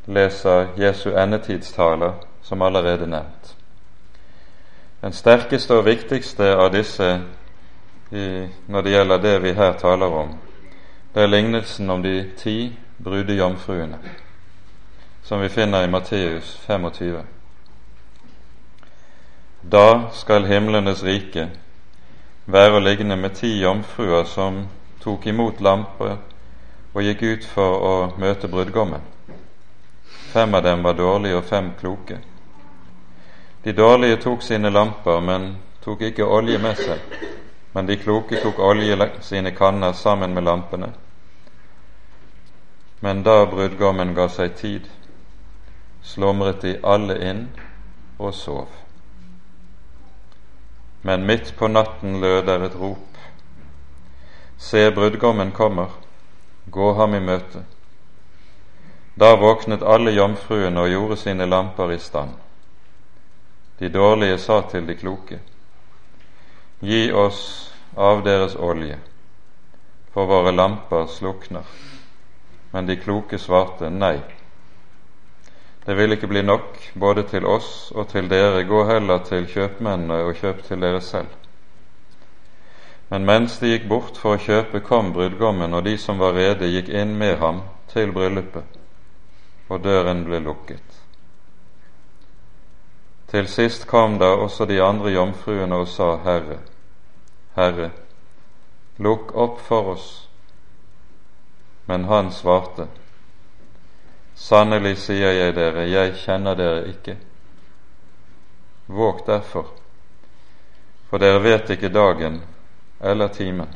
leser 0.06 0.72
Jesu 0.76 1.12
endetidstaler, 1.16 2.12
som 2.42 2.62
allerede 2.62 3.06
nevnt. 3.06 3.54
Den 5.00 5.12
sterkeste 5.12 5.76
og 5.78 5.84
viktigste 5.84 6.56
av 6.56 6.72
disse 6.74 7.20
i, 8.10 8.48
når 8.66 8.82
det 8.82 8.90
gjelder 8.90 9.22
det 9.22 9.38
vi 9.42 9.52
her 9.52 9.72
taler 9.78 10.06
om, 10.06 10.32
det 11.14 11.22
er 11.22 11.30
lignelsen 11.30 11.90
om 11.90 12.02
de 12.02 12.30
ti 12.38 12.72
brudejomfruene, 12.98 13.98
som 15.22 15.40
vi 15.40 15.48
finner 15.48 15.84
i 15.84 15.90
Matteus 15.90 16.56
25. 16.66 17.22
Da 19.62 20.10
skal 20.12 20.46
himlenes 20.46 21.04
rike 21.04 21.50
være 22.46 22.78
å 22.78 22.82
ligne 22.82 23.16
med 23.16 23.36
ti 23.36 23.50
jomfruer 23.60 24.24
som 24.24 24.64
tok 25.02 25.26
imot 25.26 25.60
lamper 25.60 26.16
og 26.94 27.02
gikk 27.04 27.22
ut 27.22 27.46
for 27.46 27.84
å 27.90 27.94
møte 28.18 28.48
brudgommen. 28.48 29.02
Fem 30.32 30.54
av 30.54 30.62
dem 30.62 30.82
var 30.82 30.94
dårlige 30.98 31.36
og 31.36 31.44
fem 31.44 31.72
kloke. 31.80 32.18
De 33.64 33.72
dårlige 33.72 34.16
tok 34.16 34.42
sine 34.42 34.70
lamper, 34.70 35.20
men 35.20 35.56
tok 35.84 36.02
ikke 36.08 36.24
olje 36.24 36.58
med 36.58 36.78
seg. 36.78 37.20
Men 37.72 37.86
de 37.86 37.96
kloke 37.96 38.42
tok 38.42 38.58
olje 38.58 39.10
sine 39.20 39.54
kanner 39.54 39.92
sammen 39.92 40.34
med 40.34 40.44
lampene. 40.44 40.92
Men 43.00 43.22
da 43.22 43.46
brudgommen 43.46 44.14
ga 44.14 44.28
seg 44.28 44.56
tid, 44.56 44.90
slumret 46.02 46.60
de 46.60 46.78
alle 46.82 47.16
inn 47.30 47.48
og 48.18 48.34
sov 48.34 48.68
men 51.02 51.26
midt 51.26 51.56
på 51.58 51.68
natten 51.68 52.20
lød 52.20 52.42
der 52.46 52.64
et 52.64 52.76
rop. 52.76 53.18
Se, 54.58 54.90
brudgommen 54.90 55.52
kommer, 55.52 55.88
gå 56.66 56.92
ham 56.94 57.14
i 57.14 57.20
møte. 57.20 57.64
Da 59.16 59.34
våknet 59.36 59.82
alle 59.82 60.12
jomfruene 60.12 60.80
og 60.80 60.92
gjorde 60.92 61.16
sine 61.16 61.46
lamper 61.46 61.92
i 61.92 61.98
stand. 61.98 62.34
De 63.78 63.88
dårlige 63.88 64.38
sa 64.38 64.60
til 64.70 64.86
de 64.86 64.94
kloke, 64.94 65.40
Gi 66.80 67.12
oss 67.12 67.69
av 67.96 68.22
deres 68.24 68.56
olje, 68.56 68.98
for 70.12 70.26
våre 70.26 70.52
lamper 70.52 71.06
slukner. 71.06 71.66
Men 72.70 72.86
de 72.86 72.96
kloke 72.96 73.38
svarte 73.38 73.90
nei. 73.90 74.20
Det 75.84 75.96
vil 75.98 76.12
ikke 76.14 76.28
bli 76.30 76.42
nok 76.42 76.76
både 76.94 77.24
til 77.30 77.46
oss 77.46 77.90
og 77.96 78.08
til 78.12 78.28
dere. 78.30 78.62
Gå 78.68 78.84
heller 78.86 79.24
til 79.26 79.48
kjøpmennene 79.50 80.20
og 80.28 80.36
kjøp 80.38 80.62
til 80.68 80.82
dere 80.82 81.00
selv. 81.00 81.32
Men 83.10 83.26
mens 83.26 83.58
de 83.58 83.72
gikk 83.72 83.88
bort 83.90 84.18
for 84.20 84.36
å 84.36 84.42
kjøpe, 84.42 84.84
kom 84.86 85.10
brudgommen, 85.12 85.74
og 85.74 85.82
de 85.84 85.96
som 85.98 86.20
var 86.22 86.36
rede, 86.36 86.68
gikk 86.70 86.92
inn 86.94 87.16
med 87.18 87.38
ham 87.42 87.64
til 87.90 88.12
bryllupet. 88.14 88.76
og 89.70 89.84
døren 89.84 90.24
ble 90.26 90.40
lukket. 90.42 90.96
Til 93.30 93.46
sist 93.46 93.86
kom 93.86 94.16
da 94.18 94.32
også 94.34 94.66
de 94.66 94.80
andre 94.82 95.12
jomfruene 95.14 95.76
og 95.78 95.86
sa, 95.88 96.16
Herre, 96.24 96.58
Herre, 97.54 97.90
lukk 98.96 99.34
opp 99.34 99.60
for 99.60 99.94
oss. 99.94 100.28
Men 101.84 102.04
han 102.04 102.32
svarte, 102.32 102.86
Sannelig 104.34 104.94
sier 105.02 105.34
jeg 105.36 105.52
dere, 105.54 105.84
jeg 105.90 106.14
kjenner 106.22 106.56
dere 106.56 106.86
ikke. 106.88 107.16
Våg 108.86 109.20
derfor, 109.26 109.66
for 111.10 111.20
dere 111.20 111.42
vet 111.44 111.70
ikke 111.74 111.92
dagen 111.92 112.40
eller 113.00 113.28
timen. 113.28 113.68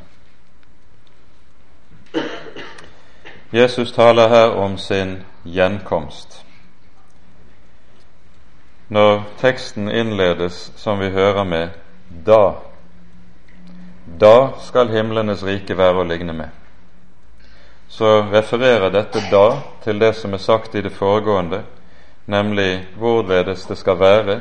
Jesus 3.55 3.93
taler 3.93 4.29
her 4.29 4.57
om 4.57 4.79
sin 4.79 5.19
gjenkomst. 5.45 6.41
Når 8.89 9.23
teksten 9.39 9.89
innledes, 9.89 10.73
som 10.77 10.99
vi 10.99 11.11
hører 11.11 11.45
med, 11.45 11.69
da, 12.27 12.55
da 14.07 14.51
skal 14.61 14.89
himlenes 14.89 15.45
rike 15.45 15.77
være 15.77 16.03
å 16.03 16.09
ligne 16.09 16.33
med, 16.33 16.49
så 17.89 18.21
refererer 18.33 18.91
dette 18.91 19.23
da 19.31 19.47
til 19.85 19.99
det 20.01 20.15
som 20.19 20.35
er 20.35 20.43
sagt 20.43 20.75
i 20.75 20.83
det 20.83 20.93
foregående, 20.93 21.63
nemlig 22.27 22.87
hvorledes 22.99 23.67
det 23.67 23.79
skal 23.79 23.99
være 24.01 24.41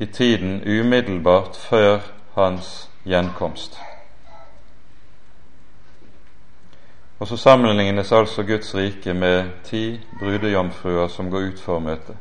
i 0.00 0.06
tiden 0.06 0.62
umiddelbart 0.66 1.56
før 1.56 2.00
hans 2.34 2.88
gjenkomst. 3.04 3.78
Og 7.20 7.28
så 7.28 7.36
sammenlignes 7.36 8.12
altså 8.12 8.42
Guds 8.42 8.74
rike 8.74 9.14
med 9.14 9.44
ti 9.64 10.00
brudejomfruer 10.18 11.08
som 11.08 11.30
går 11.30 11.40
ut 11.40 11.60
for 11.60 11.76
å 11.76 11.84
møte. 11.84 12.14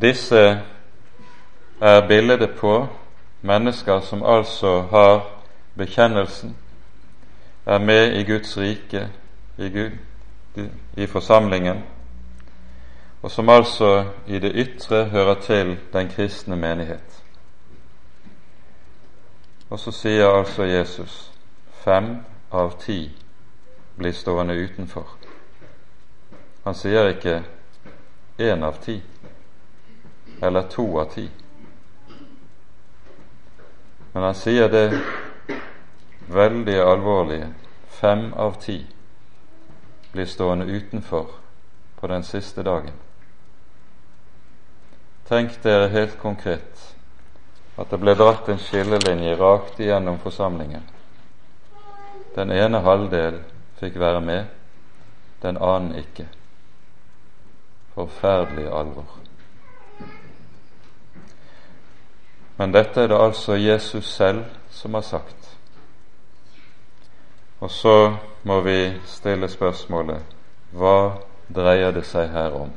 Disse 0.00 0.40
er 1.80 2.06
bildet 2.08 2.56
på 2.56 2.86
mennesker 3.44 4.00
som 4.00 4.22
altså 4.22 4.80
har 4.80 5.26
bekjennelsen, 5.76 6.56
er 7.66 7.78
med 7.78 8.12
i 8.12 8.24
Guds 8.24 8.58
rike, 8.58 9.08
i, 9.58 9.68
Gud, 9.68 9.90
i 10.96 11.06
forsamlingen, 11.06 11.82
og 13.22 13.30
som 13.30 13.48
altså 13.48 14.04
i 14.26 14.38
det 14.38 14.52
ytre 14.54 15.04
hører 15.04 15.34
til 15.40 15.78
den 15.92 16.08
kristne 16.08 16.56
menighet. 16.56 17.22
Og 19.70 19.80
så 19.80 19.92
sier 19.92 20.28
altså 20.28 20.64
Jesus 20.64 21.32
fem 21.84 22.16
av 22.52 22.76
ti 22.80 23.10
blir 23.96 24.12
stående 24.12 24.54
utenfor. 24.54 25.08
Han 26.64 26.74
sier 26.74 27.08
ikke 27.12 27.42
én 28.38 28.64
av 28.64 28.78
ti 28.84 29.02
eller 30.42 30.68
to 30.68 30.86
av 31.00 31.10
ti. 31.12 31.28
Men 34.14 34.22
han 34.22 34.34
sier 34.38 34.68
det 34.70 35.00
veldig 36.30 36.76
alvorlige 36.80 37.48
fem 37.98 38.28
av 38.38 38.60
ti 38.62 38.76
blir 40.12 40.28
stående 40.30 40.68
utenfor 40.70 41.32
på 41.98 42.06
den 42.06 42.22
siste 42.22 42.62
dagen. 42.62 42.94
Tenk 45.26 45.58
dere 45.64 45.90
helt 45.90 46.14
konkret 46.22 46.84
at 47.74 47.90
det 47.90 47.98
ble 47.98 48.14
dratt 48.14 48.48
en 48.48 48.62
skillelinje 48.62 49.34
rakt 49.40 49.82
igjennom 49.82 50.22
forsamlingen. 50.22 50.86
Den 52.38 52.54
ene 52.54 52.84
halvdel 52.86 53.40
fikk 53.80 53.98
være 53.98 54.22
med, 54.22 54.46
den 55.42 55.58
annen 55.58 55.98
ikke. 55.98 56.28
Forferdelig 57.98 58.70
alvor. 58.70 59.23
Men 62.56 62.72
dette 62.72 63.00
er 63.00 63.08
det 63.10 63.18
altså 63.18 63.56
Jesus 63.58 64.04
selv 64.04 64.44
som 64.70 64.94
har 64.94 65.02
sagt. 65.02 65.56
Og 67.60 67.70
så 67.70 68.16
må 68.42 68.60
vi 68.60 68.92
stille 69.06 69.48
spørsmålet 69.48 70.22
hva 70.74 70.96
dreier 71.54 71.94
det 71.94 72.04
seg 72.06 72.28
her 72.34 72.54
om? 72.58 72.70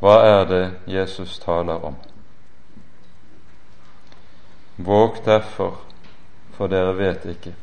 Hva 0.00 0.14
er 0.26 0.44
det 0.48 0.64
Jesus 0.86 1.38
taler 1.38 1.84
om? 1.84 1.96
Våg 4.76 5.20
derfor, 5.24 5.78
for 6.56 6.66
dere 6.66 6.96
vet 6.98 7.26
ikke. 7.30 7.54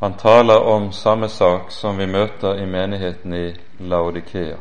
Han 0.00 0.14
taler 0.14 0.60
om 0.60 0.92
samme 0.92 1.28
sak 1.28 1.70
som 1.72 1.98
vi 1.98 2.06
møter 2.06 2.58
i 2.60 2.66
menigheten 2.66 3.34
i 3.34 3.46
Laudikea. 3.78 4.56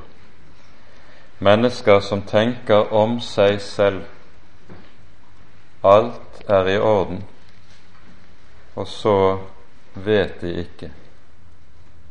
Mennesker 1.39 1.99
som 1.99 2.21
tenker 2.21 2.93
om 2.93 3.19
seg 3.19 3.59
selv. 3.61 4.03
Alt 5.86 6.41
er 6.49 6.67
i 6.73 6.77
orden, 6.79 7.23
og 8.75 8.88
så 8.89 9.17
vet 9.95 10.41
de 10.41 10.53
ikke 10.65 10.91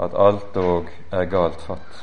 at 0.00 0.14
alt 0.18 0.54
dog 0.54 0.88
er 1.12 1.24
galt 1.30 1.62
fatt. 1.62 2.02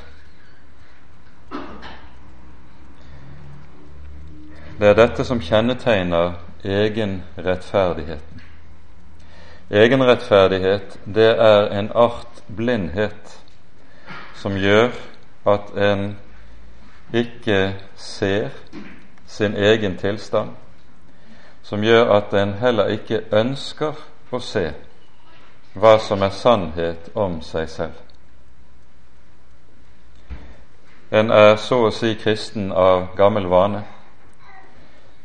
Det 4.80 4.90
er 4.90 4.98
dette 4.98 5.24
som 5.28 5.40
kjennetegner 5.44 6.34
egenrettferdigheten. 6.66 8.42
Egenrettferdighet, 9.72 10.98
det 11.06 11.30
er 11.38 11.70
en 11.80 11.92
art 11.96 12.42
blindhet 12.48 13.38
som 14.36 14.58
gjør 14.58 14.90
at 15.48 15.70
en 15.78 16.18
ikke 17.14 17.76
ser 17.96 18.50
sin 19.28 19.56
egen 19.56 19.98
tilstand, 19.98 20.50
som 21.64 21.84
gjør 21.84 22.14
at 22.18 22.34
en 22.34 22.54
heller 22.54 22.94
ikke 22.96 23.24
ønsker 23.32 23.98
å 24.32 24.40
se 24.40 24.72
hva 25.74 25.98
som 26.00 26.24
er 26.24 26.34
sannhet 26.36 27.10
om 27.16 27.40
seg 27.46 27.70
selv. 27.70 27.96
En 31.12 31.32
er 31.32 31.56
så 31.60 31.82
å 31.88 31.92
si 31.96 32.14
kristen 32.16 32.72
av 32.72 33.12
gammel 33.18 33.48
vane 33.52 33.84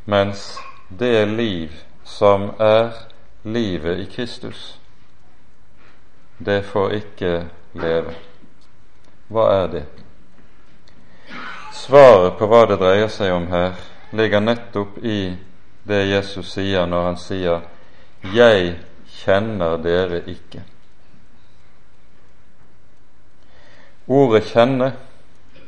mens 0.07 0.59
det 0.89 1.27
liv 1.27 1.73
som 2.05 2.51
er 2.63 2.93
livet 3.43 3.99
i 3.99 4.07
Kristus, 4.11 4.79
det 6.39 6.63
får 6.63 6.93
ikke 6.95 7.33
leve. 7.75 8.15
Hva 9.29 9.47
er 9.55 9.67
det? 9.73 9.83
Svaret 11.75 12.39
på 12.39 12.47
hva 12.47 12.63
det 12.71 12.79
dreier 12.79 13.11
seg 13.11 13.35
om 13.35 13.49
her, 13.51 13.75
ligger 14.15 14.41
nettopp 14.41 14.99
i 15.03 15.35
det 15.89 16.09
Jesus 16.11 16.53
sier 16.53 16.87
når 16.87 17.05
han 17.05 17.17
sier 17.17 17.61
'Jeg 18.35 18.77
kjenner 19.09 19.77
dere 19.77 20.21
ikke'. 20.27 20.63
Ordet 24.09 24.43
'kjenne' 24.43 24.93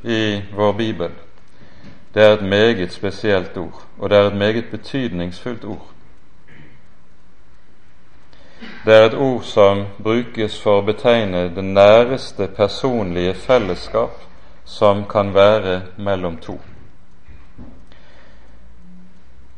i 0.05 0.43
vår 0.53 0.73
bibel 0.73 1.11
det 2.15 2.23
er 2.23 2.33
et 2.33 2.43
meget 2.43 2.93
spesielt 2.93 3.57
ord, 3.57 3.83
og 3.99 4.11
det 4.11 4.19
er 4.19 4.27
et 4.27 4.37
meget 4.37 4.65
betydningsfullt 4.71 5.65
ord. 5.65 5.87
Det 8.85 8.95
er 8.95 9.07
et 9.07 9.15
ord 9.15 9.43
som 9.43 9.85
brukes 10.03 10.61
for 10.63 10.81
å 10.81 10.87
betegne 10.87 11.45
det 11.55 11.65
næreste 11.65 12.49
personlige 12.57 13.35
fellesskap 13.35 14.17
som 14.65 15.05
kan 15.05 15.35
være 15.35 15.83
mellom 15.99 16.37
to. 16.37 16.61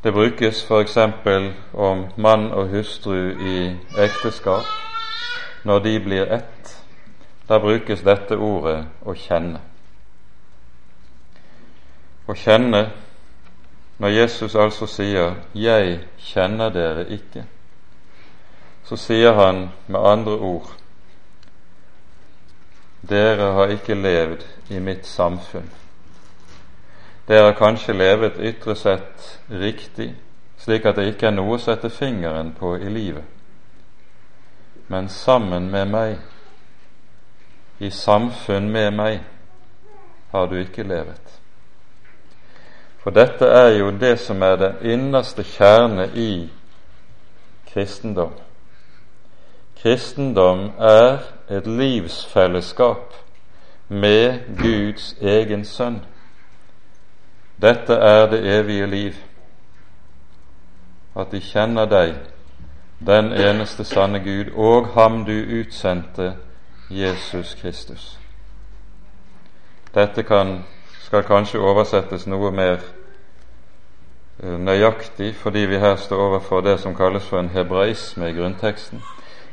Det 0.03 0.13
brukes 0.13 0.65
f.eks. 0.65 0.97
om 1.73 2.07
mann 2.17 2.53
og 2.53 2.69
hustru 2.69 3.35
i 3.41 3.77
ekteskap. 3.99 4.65
Når 5.65 5.79
de 5.79 6.01
blir 6.01 6.33
ett, 6.33 6.85
da 7.49 7.59
brukes 7.59 8.01
dette 8.01 8.37
ordet 8.37 8.85
å 9.05 9.15
kjenne 9.15 9.61
å 12.31 12.35
kjenne 12.35 12.91
Når 14.01 14.09
Jesus 14.09 14.55
altså 14.55 14.87
sier 14.87 15.35
'Jeg 15.55 16.01
kjenner 16.19 16.71
dere 16.71 17.05
ikke', 17.09 17.45
så 18.85 18.97
sier 18.97 19.33
han 19.33 19.69
med 19.87 20.01
andre 20.01 20.33
ord 20.33 20.71
dere 23.11 23.53
har 23.53 23.69
ikke 23.69 23.95
levd 23.95 24.45
i 24.71 24.79
mitt 24.79 25.07
samfunn. 25.07 25.71
Dere 27.31 27.45
har 27.45 27.53
kanskje 27.55 27.95
levet 27.95 28.41
ytre 28.43 28.75
sett 28.75 29.27
riktig, 29.49 30.09
slik 30.59 30.87
at 30.91 30.97
det 30.99 31.13
ikke 31.13 31.29
er 31.29 31.37
noe 31.37 31.55
å 31.55 31.61
sette 31.63 31.87
fingeren 31.95 32.51
på 32.59 32.73
i 32.83 32.91
livet. 32.91 33.23
Men 34.91 35.07
sammen 35.09 35.69
med 35.71 35.93
meg, 35.93 36.17
i 37.79 37.93
samfunn 37.95 38.67
med 38.75 38.91
meg, 38.99 39.21
har 40.33 40.51
du 40.51 40.59
ikke 40.59 40.83
levet. 40.83 41.39
For 42.99 43.15
dette 43.15 43.47
er 43.47 43.77
jo 43.79 43.95
det 43.95 44.17
som 44.27 44.43
er 44.43 44.59
den 44.59 44.85
innerste 44.99 45.47
kjerne 45.47 46.11
i 46.19 46.51
kristendom. 47.71 48.35
Kristendom 49.79 50.73
er 50.83 51.23
et 51.47 51.67
livsfellesskap 51.67 53.15
med 53.89 54.57
Guds 54.59 55.15
egen 55.21 55.65
sønn. 55.65 56.03
Dette 57.63 57.95
er 57.95 58.27
det 58.31 58.41
evige 58.59 58.87
liv, 58.87 59.15
at 61.17 61.33
de 61.33 61.41
kjenner 61.41 61.85
deg, 61.91 62.15
den 63.07 63.33
eneste 63.33 63.85
sanne 63.85 64.21
Gud, 64.25 64.53
og 64.55 64.93
ham 64.95 65.25
du 65.25 65.35
utsendte, 65.61 66.35
Jesus 66.91 67.55
Kristus. 67.61 68.19
Dette 69.95 70.23
kan, 70.23 70.65
skal 71.03 71.23
kanskje 71.23 71.61
oversettes 71.61 72.27
noe 72.31 72.53
mer 72.55 72.79
eh, 74.43 74.57
nøyaktig, 74.59 75.35
fordi 75.37 75.67
vi 75.71 75.79
her 75.79 75.97
står 75.97 76.23
overfor 76.29 76.61
det 76.61 76.79
som 76.81 76.95
kalles 76.95 77.27
for 77.29 77.41
en 77.41 77.51
hebraisme 77.51 78.31
i 78.31 78.37
grunnteksten. 78.37 79.03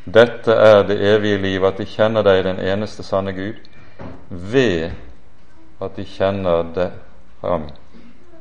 Dette 0.05 0.53
er 0.53 0.83
det 0.87 1.01
evige 1.01 1.41
liv, 1.41 1.63
at 1.63 1.77
de 1.77 1.85
kjenner 1.85 2.23
deg, 2.23 2.43
den 2.45 2.59
eneste 2.59 3.03
sanne 3.03 3.33
Gud, 3.33 3.59
ved 4.29 4.91
at 5.81 5.97
de 5.97 6.05
kjenner 6.05 6.63
det, 6.75 6.91
ham, 7.41 7.67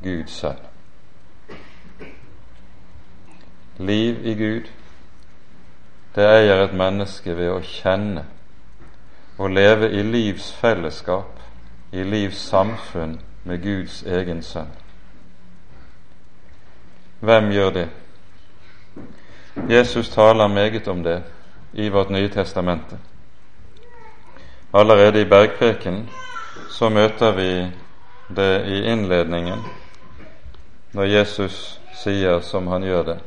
Guds 0.03 0.31
sønn. 0.31 0.57
Liv 3.77 4.25
i 4.25 4.33
Gud, 4.33 4.69
det 6.15 6.25
eier 6.25 6.63
et 6.63 6.73
menneske 6.73 7.35
ved 7.37 7.51
å 7.53 7.61
kjenne 7.61 8.25
og 9.37 9.53
leve 9.53 9.91
i 9.93 10.01
livs 10.01 10.49
fellesskap, 10.57 11.39
i 11.91 12.03
livs 12.03 12.41
samfunn 12.49 13.19
med 13.45 13.61
Guds 13.61 14.01
egen 14.03 14.41
sønn. 14.43 14.71
Hvem 17.19 17.51
gjør 17.51 17.69
det? 17.73 17.87
Jesus 19.69 20.09
taler 20.09 20.47
meget 20.47 20.87
om 20.87 21.03
det 21.03 21.23
i 21.73 21.89
vårt 21.89 22.09
Nye 22.09 22.29
testamente. 22.29 22.97
Allerede 24.73 25.21
i 25.21 25.29
bergprekenen 25.29 26.09
så 26.69 26.89
møter 26.89 27.31
vi 27.31 27.51
det 28.35 28.65
i 28.67 28.83
innledningen 28.91 29.63
når 30.97 31.05
Jesus 31.05 31.77
sier 31.93 32.39
som 32.41 32.67
han 32.73 32.81
gjør 32.81 33.03
det. 33.05 33.17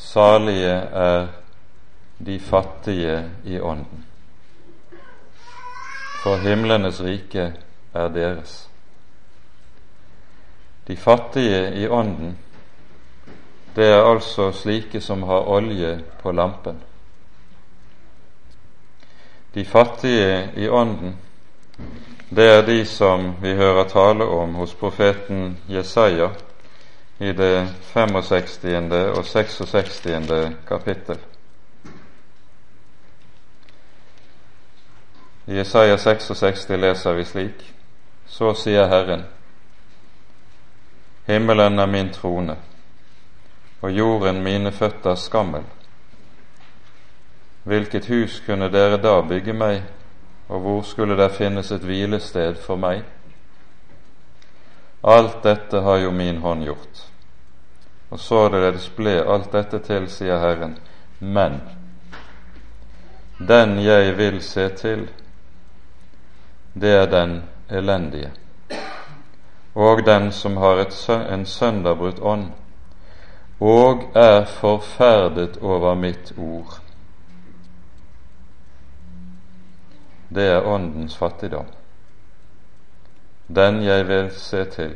Salige 0.00 0.76
er 0.96 1.26
de 2.24 2.38
fattige 2.40 3.18
i 3.44 3.58
ånden, 3.60 4.06
for 6.22 6.40
himlenes 6.40 7.02
rike 7.04 7.50
er 7.92 8.08
deres. 8.14 8.54
De 10.88 10.96
fattige 10.96 11.66
i 11.82 11.84
ånden, 11.88 12.38
det 13.76 13.90
er 13.92 14.00
altså 14.00 14.48
slike 14.56 15.04
som 15.04 15.28
har 15.28 15.44
olje 15.52 15.98
på 16.22 16.32
lampen. 16.32 16.80
De 19.54 19.64
fattige 19.64 20.48
i 20.56 20.68
ånden, 20.68 21.18
det 22.36 22.48
er 22.48 22.62
de 22.62 22.84
som 22.86 23.34
vi 23.42 23.52
hører 23.54 23.84
tale 23.88 24.24
om 24.24 24.54
hos 24.54 24.74
profeten 24.74 25.58
Jesaja 25.68 26.30
i 27.18 27.32
det 27.32 27.68
65. 27.92 28.64
og 29.16 29.24
66. 29.24 30.06
kapittel. 30.68 31.18
I 35.46 35.56
Jesaja 35.56 35.96
66 35.96 36.68
leser 36.68 37.12
vi 37.12 37.24
slik:" 37.24 37.72
Så 38.26 38.54
sier 38.54 38.86
Herren, 38.88 39.26
himmelen 41.26 41.78
er 41.78 41.86
min 41.86 42.12
trone, 42.12 42.56
og 43.80 43.90
jorden 43.92 44.42
mine 44.42 44.72
føtters 44.72 45.20
skammel. 45.20 45.62
Hvilket 47.64 48.06
hus 48.06 48.42
kunne 48.46 48.72
dere 48.72 48.96
da 48.96 49.20
bygge 49.20 49.52
meg, 49.52 49.82
og 50.52 50.60
hvor 50.60 50.82
skulle 50.82 51.16
der 51.16 51.28
finnes 51.28 51.70
et 51.72 51.80
hvilested 51.80 52.58
for 52.60 52.76
meg? 52.76 53.06
Alt 55.02 55.38
dette 55.44 55.80
har 55.80 56.02
jo 56.02 56.10
min 56.12 56.42
hånd 56.42 56.66
gjort. 56.66 57.00
Og 58.12 58.20
således 58.20 58.90
ble 58.92 59.14
alt 59.24 59.48
dette 59.52 59.80
til, 59.86 60.10
sier 60.12 60.42
Herren, 60.42 60.76
men 61.20 61.56
den 63.48 63.78
jeg 63.80 64.12
vil 64.18 64.42
se 64.44 64.68
til, 64.76 65.08
det 66.74 66.92
er 67.00 67.08
den 67.08 67.38
elendige, 67.70 68.30
og 69.74 70.04
den 70.04 70.32
som 70.32 70.60
har 70.60 70.84
en 71.08 71.46
sønderbrutt 71.46 72.20
ånd, 72.20 72.50
og 73.60 74.04
er 74.14 74.44
forferdet 74.44 75.56
over 75.62 75.94
mitt 75.94 76.32
ord. 76.36 76.82
Det 80.34 80.46
er 80.48 80.66
åndens 80.66 81.16
fattigdom. 81.16 81.66
Den 83.46 83.82
jeg 83.84 84.06
vil 84.08 84.30
se 84.36 84.64
til, 84.64 84.94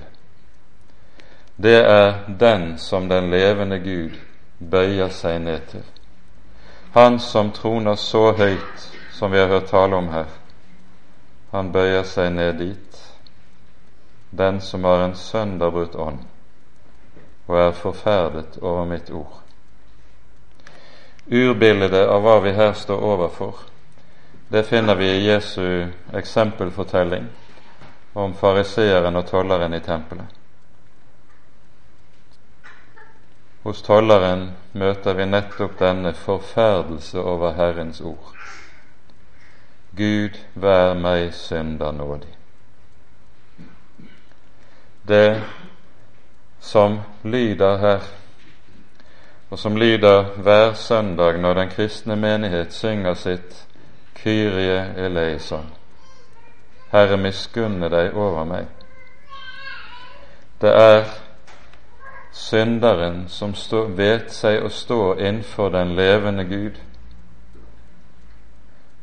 det 1.56 1.76
er 1.84 2.14
den 2.40 2.78
som 2.78 3.08
den 3.08 3.30
levende 3.30 3.78
Gud 3.80 4.16
bøyer 4.60 5.08
seg 5.12 5.40
ned 5.44 5.68
til. 5.70 5.84
Han 6.96 7.18
som 7.20 7.52
troner 7.52 7.96
så 8.00 8.32
høyt 8.36 8.88
som 9.12 9.32
vi 9.32 9.40
har 9.40 9.48
hørt 9.48 9.70
tale 9.72 9.96
om 9.96 10.08
her, 10.12 10.28
han 11.52 11.72
bøyer 11.72 12.04
seg 12.04 12.32
ned 12.32 12.58
dit. 12.60 13.02
Den 14.30 14.60
som 14.60 14.84
har 14.84 15.04
en 15.04 15.14
sønderbrutt 15.16 15.94
ånd 15.94 16.24
og 17.46 17.58
er 17.60 17.72
forferdet 17.72 18.58
over 18.60 18.84
mitt 18.84 19.10
ord. 19.14 19.42
Urbildet 21.30 21.94
av 21.94 22.22
hva 22.22 22.40
vi 22.42 22.52
her 22.56 22.72
står 22.74 23.02
overfor, 23.02 23.54
det 24.48 24.62
finner 24.62 24.94
vi 24.94 25.10
i 25.10 25.26
Jesu 25.26 25.86
eksempelfortelling 26.14 27.26
om 28.12 28.34
fariseeren 28.34 29.16
og 29.16 29.26
tolleren 29.26 29.74
i 29.74 29.80
tempelet. 29.80 30.30
Hos 33.66 33.82
tolleren 33.82 34.52
møter 34.78 35.18
vi 35.18 35.26
nettopp 35.26 35.74
denne 35.80 36.12
forferdelse 36.14 37.18
over 37.18 37.56
Herrens 37.58 38.00
ord. 38.00 38.30
Gud 39.98 40.38
vær 40.54 40.94
meg 40.94 41.34
synder 41.34 41.90
nådig. 41.92 42.30
Det 45.02 45.42
som 46.60 47.00
lyder 47.24 47.78
her, 47.82 48.06
og 49.50 49.58
som 49.58 49.76
lyder 49.76 50.36
hver 50.38 50.72
søndag 50.74 51.40
når 51.42 51.54
den 51.54 51.70
kristne 51.74 52.16
menighet 52.16 52.72
synger 52.72 53.14
sitt 53.14 53.65
Kyrie 54.26 55.06
eleison. 55.06 55.66
Herre, 56.90 57.16
miskunne 57.16 57.86
deg 57.86 58.16
over 58.18 58.42
meg. 58.44 58.66
Det 60.60 60.72
er 60.74 61.04
synderen 62.34 63.28
som 63.28 63.54
stå, 63.54 63.84
vet 63.94 64.32
seg 64.34 64.64
å 64.66 64.70
stå 64.74 65.14
innenfor 65.14 65.70
den 65.70 65.94
levende 65.94 66.42
Gud, 66.50 66.80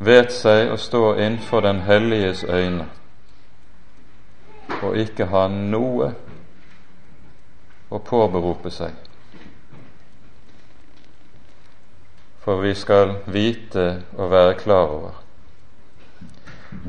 vet 0.03 0.35
seg 0.35 0.73
å 0.73 0.75
stå 0.75 1.13
innenfor 1.15 1.63
den 1.63 1.79
helliges 1.87 2.43
øyne 2.43 2.89
og 4.83 4.99
ikke 4.99 5.29
ha 5.31 5.45
noe 5.47 6.11
å 7.87 8.03
påberope 8.03 8.75
seg. 8.75 9.12
For 12.43 12.61
vi 12.61 12.73
skal 12.75 13.15
vite 13.25 14.03
og 14.17 14.31
være 14.31 14.53
klar 14.53 14.87
over. 14.87 15.11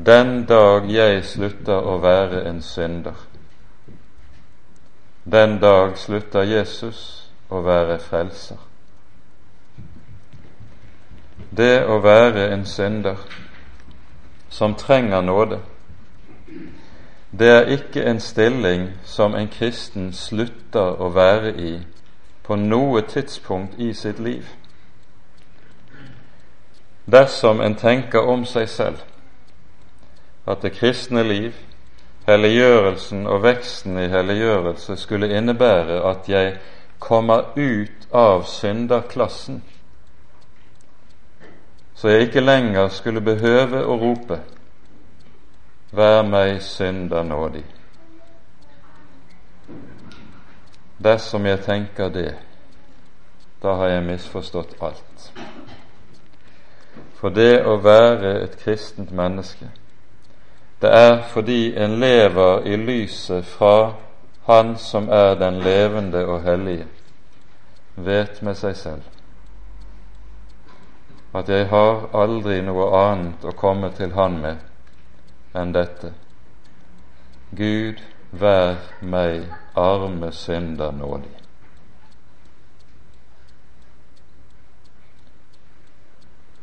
Den 0.05 0.45
dag 0.45 0.89
jeg 0.91 1.23
slutter 1.23 1.79
å 1.79 1.97
være 2.03 2.41
en 2.49 2.61
synder, 2.61 3.15
den 5.23 5.59
dag 5.61 5.95
slutter 5.97 6.43
Jesus 6.43 7.29
å 7.49 7.61
være 7.63 7.95
frelser. 8.03 8.57
Det 11.55 11.85
å 11.87 12.01
være 12.03 12.49
en 12.51 12.65
synder 12.65 13.23
som 14.49 14.75
trenger 14.75 15.21
nåde, 15.21 15.61
det 17.31 17.49
er 17.49 17.71
ikke 17.77 18.03
en 18.03 18.19
stilling 18.19 18.89
som 19.03 19.35
en 19.35 19.47
kristen 19.47 20.11
slutter 20.13 20.99
å 20.99 21.09
være 21.15 21.55
i 21.55 21.73
på 22.43 22.55
noe 22.59 23.01
tidspunkt 23.07 23.79
i 23.79 23.93
sitt 23.93 24.19
liv 24.19 24.43
dersom 27.05 27.61
en 27.61 27.75
tenker 27.75 28.25
om 28.27 28.45
seg 28.45 28.69
selv 28.69 29.03
at 30.45 30.61
det 30.61 30.75
kristne 30.77 31.23
liv, 31.25 31.53
helliggjørelsen 32.27 33.27
og 33.27 33.43
veksten 33.43 33.97
i 34.01 34.09
helliggjørelse 34.09 34.97
skulle 34.97 35.29
innebære 35.37 36.01
at 36.09 36.29
jeg 36.29 36.57
kommer 36.99 37.53
ut 37.57 38.09
av 38.13 38.45
synderklassen, 38.49 39.63
så 41.95 42.11
jeg 42.11 42.27
ikke 42.27 42.43
lenger 42.43 42.89
skulle 42.93 43.21
behøve 43.21 43.85
å 43.85 43.97
rope 44.01 44.41
Vær 45.95 46.25
meg 46.27 46.57
synder 46.59 47.23
nådig. 47.23 47.63
Dersom 50.99 51.45
jeg 51.47 51.61
tenker 51.63 52.09
det, 52.11 52.33
da 53.63 53.77
har 53.79 53.93
jeg 53.93 54.03
misforstått 54.09 54.75
alt. 54.83 55.29
For 57.25 57.33
det 57.33 57.63
å 57.65 57.79
være 57.81 58.35
et 58.43 58.59
kristent 58.61 59.09
menneske, 59.09 59.71
Det 60.81 60.89
er 60.93 61.23
fordi 61.31 61.73
en 61.73 61.95
lever 61.99 62.67
i 62.67 62.75
lyset 62.77 63.45
fra 63.45 63.93
Han 64.45 64.75
som 64.77 65.09
er 65.09 65.33
den 65.35 65.57
levende 65.59 66.25
og 66.25 66.43
hellige, 66.43 66.85
vet 67.95 68.41
med 68.41 68.55
seg 68.55 68.75
selv 68.75 69.01
at 71.33 71.49
jeg 71.49 71.65
har 71.67 72.05
aldri 72.13 72.61
noe 72.61 72.85
annet 72.99 73.43
å 73.43 73.55
komme 73.57 73.89
til 73.97 74.13
Han 74.13 74.37
med 74.41 74.61
enn 75.55 75.73
dette. 75.73 76.13
Gud, 77.51 78.03
vær 78.31 78.77
meg 79.01 79.49
arme 79.75 80.31
synder 80.31 80.91
nådig. 80.91 81.44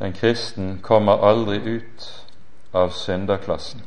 En 0.02 0.12
kristen 0.12 0.78
kommer 0.82 1.22
aldri 1.22 1.56
ut 1.56 2.26
av 2.72 2.88
synderklassen. 2.90 3.84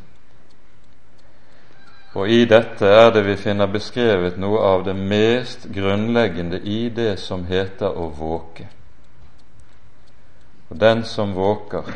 Og 2.15 2.29
i 2.31 2.45
dette 2.47 2.87
er 2.87 3.09
det 3.11 3.25
vi 3.25 3.35
finner 3.35 3.67
beskrevet 3.67 4.37
noe 4.39 4.61
av 4.63 4.85
det 4.87 4.93
mest 4.95 5.67
grunnleggende 5.75 6.61
i 6.63 6.87
det 6.87 7.17
som 7.19 7.43
heter 7.49 7.99
å 7.99 8.07
våke. 8.15 8.69
Og 10.71 10.79
den 10.79 11.03
som 11.03 11.35
våker, 11.35 11.91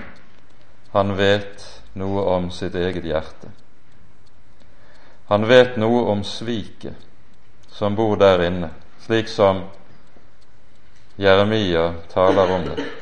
han 0.91 1.15
vet 1.15 1.63
noe 1.95 2.28
om 2.36 2.51
sitt 2.51 2.76
eget 2.76 3.07
hjerte. 3.07 3.55
Han 5.32 5.47
vet 5.47 5.80
noe 5.80 6.03
om 6.11 6.28
sviket 6.28 6.99
som 7.72 7.95
bor 7.95 8.20
der 8.20 8.49
inne, 8.51 8.76
slik 9.07 9.32
som 9.32 9.70
Jeremia 11.15 11.93
taler 12.11 12.57
om 12.59 12.74
det. 12.74 12.98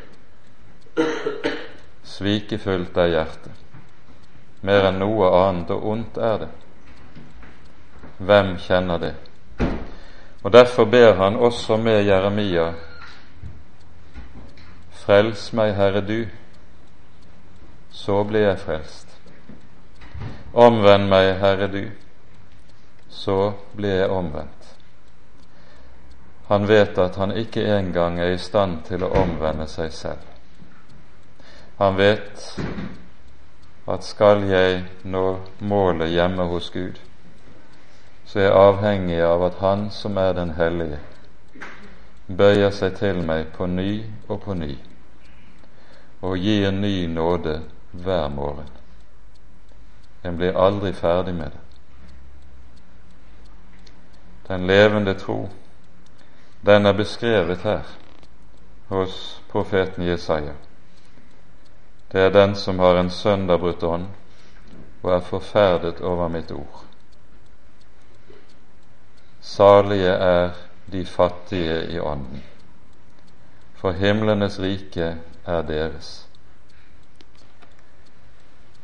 Svikefullt 2.03 2.97
er 2.97 3.11
hjertet. 3.11 3.53
Mer 4.65 4.87
enn 4.89 4.99
noe 5.01 5.29
annet 5.37 5.71
og 5.75 5.85
ondt 5.91 6.17
er 6.17 6.43
det. 6.45 6.49
Hvem 8.17 8.55
kjenner 8.57 9.01
det? 9.01 9.13
Og 10.43 10.53
Derfor 10.53 10.85
ber 10.85 11.13
han 11.19 11.35
også 11.35 11.77
med 11.77 12.05
Jeremia 12.07 12.71
Frels 15.07 15.53
meg, 15.53 15.73
Herre 15.75 16.01
du, 16.01 16.25
så 17.91 18.23
blir 18.27 18.43
jeg 18.43 18.59
frelst. 18.59 19.13
Omvend 20.53 21.07
meg, 21.07 21.29
Herre 21.39 21.69
du, 21.71 21.83
så 23.09 23.53
blir 23.75 24.01
jeg 24.01 24.09
omvendt. 24.11 24.73
Han 26.47 26.67
vet 26.67 26.97
at 26.97 27.15
han 27.15 27.31
ikke 27.35 27.63
engang 27.77 28.19
er 28.19 28.33
i 28.33 28.41
stand 28.41 28.81
til 28.87 29.03
å 29.03 29.13
omvende 29.21 29.67
seg 29.71 29.95
selv. 29.95 30.36
Han 31.77 31.95
vet 31.95 32.59
at 33.87 34.03
skal 34.03 34.43
jeg 34.49 34.81
nå 35.03 35.25
målet 35.59 36.09
hjemme 36.09 36.47
hos 36.49 36.69
Gud, 36.73 36.97
så 38.25 38.39
er 38.39 38.43
jeg 38.43 38.57
avhengig 38.59 39.21
av 39.23 39.45
at 39.47 39.61
Han 39.61 39.89
som 39.91 40.17
er 40.17 40.33
den 40.33 40.55
hellige, 40.57 40.99
bøyer 42.27 42.73
seg 42.75 42.97
til 42.99 43.21
meg 43.23 43.53
på 43.55 43.69
ny 43.71 44.03
og 44.27 44.41
på 44.43 44.57
ny 44.57 44.73
og 46.21 46.37
gir 46.41 46.71
ny 46.71 47.05
nåde 47.07 47.61
hver 47.91 48.27
morgen. 48.33 48.67
En 50.25 50.37
blir 50.37 50.57
aldri 50.57 50.91
ferdig 50.93 51.35
med 51.35 51.53
det. 51.53 51.63
Den 54.47 54.67
levende 54.67 55.13
tro, 55.13 55.49
den 56.65 56.85
er 56.85 56.93
beskrevet 56.93 57.61
her 57.61 57.85
hos 58.89 59.41
profeten 59.51 60.03
Jesaja. 60.03 60.55
Det 62.11 62.21
er 62.21 62.29
den 62.29 62.55
som 62.55 62.79
har 62.79 62.95
en 62.95 63.09
sønderbrutt 63.09 63.83
ånd 63.83 64.07
og 65.03 65.13
er 65.13 65.19
forferdet 65.19 66.01
over 66.01 66.27
mitt 66.27 66.51
ord. 66.51 66.83
Salige 69.41 70.11
er 70.11 70.49
de 70.91 71.05
fattige 71.05 71.91
i 71.91 71.99
ånden, 71.99 72.43
for 73.75 73.91
himlenes 73.91 74.59
rike 74.59 75.15
er 75.45 75.61
deres. 75.61 76.27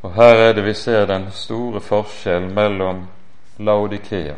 Og 0.02 0.14
Her 0.14 0.34
er 0.48 0.52
det 0.52 0.64
vi 0.64 0.74
ser 0.74 1.06
den 1.06 1.30
store 1.32 1.80
forskjell 1.80 2.50
mellom 2.52 3.06
Laudikea 3.58 4.34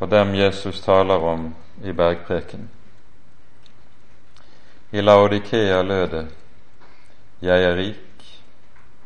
og 0.00 0.10
dem 0.10 0.34
Jesus 0.34 0.80
taler 0.80 1.14
om 1.14 1.54
i 1.84 1.92
bergpreken. 1.92 2.70
I 4.92 5.00
Laudikea 5.00 5.82
lød 5.82 6.08
det:" 6.08 6.41
Jeg 7.42 7.64
er 7.64 7.76
rik, 7.76 8.42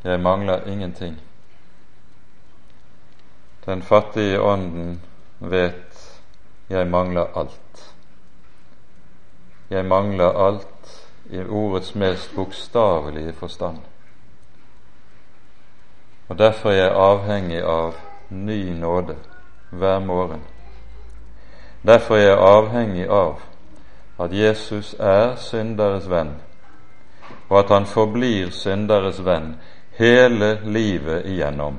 jeg 0.04 0.20
mangler 0.20 0.66
ingenting. 0.66 1.20
Den 3.66 3.82
fattige 3.82 4.40
ånden 4.40 5.02
vet 5.40 6.20
jeg 6.68 6.86
mangler 6.86 7.26
alt. 7.36 7.94
Jeg 9.70 9.84
mangler 9.84 10.46
alt 10.46 11.02
i 11.30 11.40
ordets 11.40 11.94
mest 11.94 12.34
bokstavelige 12.34 13.32
forstand. 13.32 13.78
Og 16.28 16.38
Derfor 16.38 16.70
er 16.70 16.74
jeg 16.74 16.92
avhengig 16.92 17.62
av 17.62 17.94
ny 18.30 18.78
nåde 18.78 19.16
hver 19.70 19.98
morgen. 19.98 20.42
Derfor 21.86 22.14
er 22.14 22.20
jeg 22.20 22.38
avhengig 22.38 23.08
av 23.08 23.40
at 24.18 24.32
Jesus 24.32 24.94
er 24.98 25.36
synderes 25.36 26.10
venn, 26.10 26.34
og 27.48 27.58
at 27.60 27.70
han 27.70 27.86
forblir 27.86 28.50
synderes 28.50 29.20
venn 29.24 29.54
hele 29.98 30.58
livet 30.64 31.26
igjennom. 31.26 31.78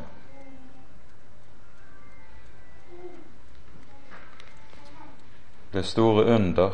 Det 5.72 5.84
store 5.84 6.24
under 6.36 6.74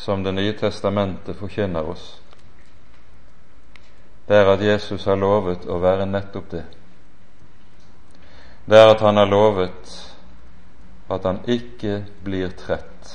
som 0.00 0.22
Det 0.22 0.32
nye 0.32 0.52
testamentet 0.52 1.36
forkynner 1.36 1.84
oss, 1.84 2.22
det 4.26 4.36
er 4.36 4.48
at 4.48 4.62
Jesus 4.62 5.04
har 5.04 5.18
lovet 5.20 5.66
å 5.68 5.76
være 5.82 6.06
nettopp 6.06 6.46
det. 6.50 6.62
Det 8.64 8.78
er 8.78 8.92
at 8.94 9.02
han 9.04 9.18
har 9.20 9.28
lovet 9.28 9.92
at 11.10 11.24
han 11.26 11.42
ikke 11.50 12.04
blir 12.24 12.54
trett 12.56 13.12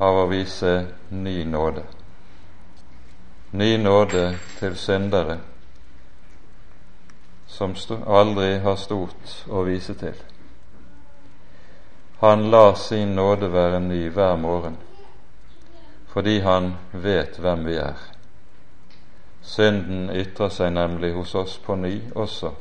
av 0.00 0.22
å 0.24 0.26
vise 0.32 0.72
ny 1.12 1.44
nåde. 1.44 1.84
Ny 3.56 3.76
nåde 3.78 4.38
til 4.58 4.74
syndere 4.76 5.38
som 7.48 7.72
aldri 8.04 8.58
har 8.60 8.76
stort 8.76 9.32
å 9.48 9.62
vise 9.64 9.94
til. 9.96 10.18
Han 12.20 12.50
lar 12.52 12.74
sin 12.76 13.14
nåde 13.16 13.48
være 13.48 13.80
ny 13.80 14.02
hver 14.12 14.36
morgen 14.36 14.76
fordi 16.12 16.36
han 16.44 16.70
vet 16.92 17.40
hvem 17.40 17.64
vi 17.64 17.80
er. 17.80 17.96
Synden 19.40 20.10
ytrer 20.12 20.52
seg 20.52 20.76
nemlig 20.76 21.14
hos 21.16 21.34
oss 21.34 21.58
på 21.64 21.80
ny 21.80 21.96
også, 22.12 22.52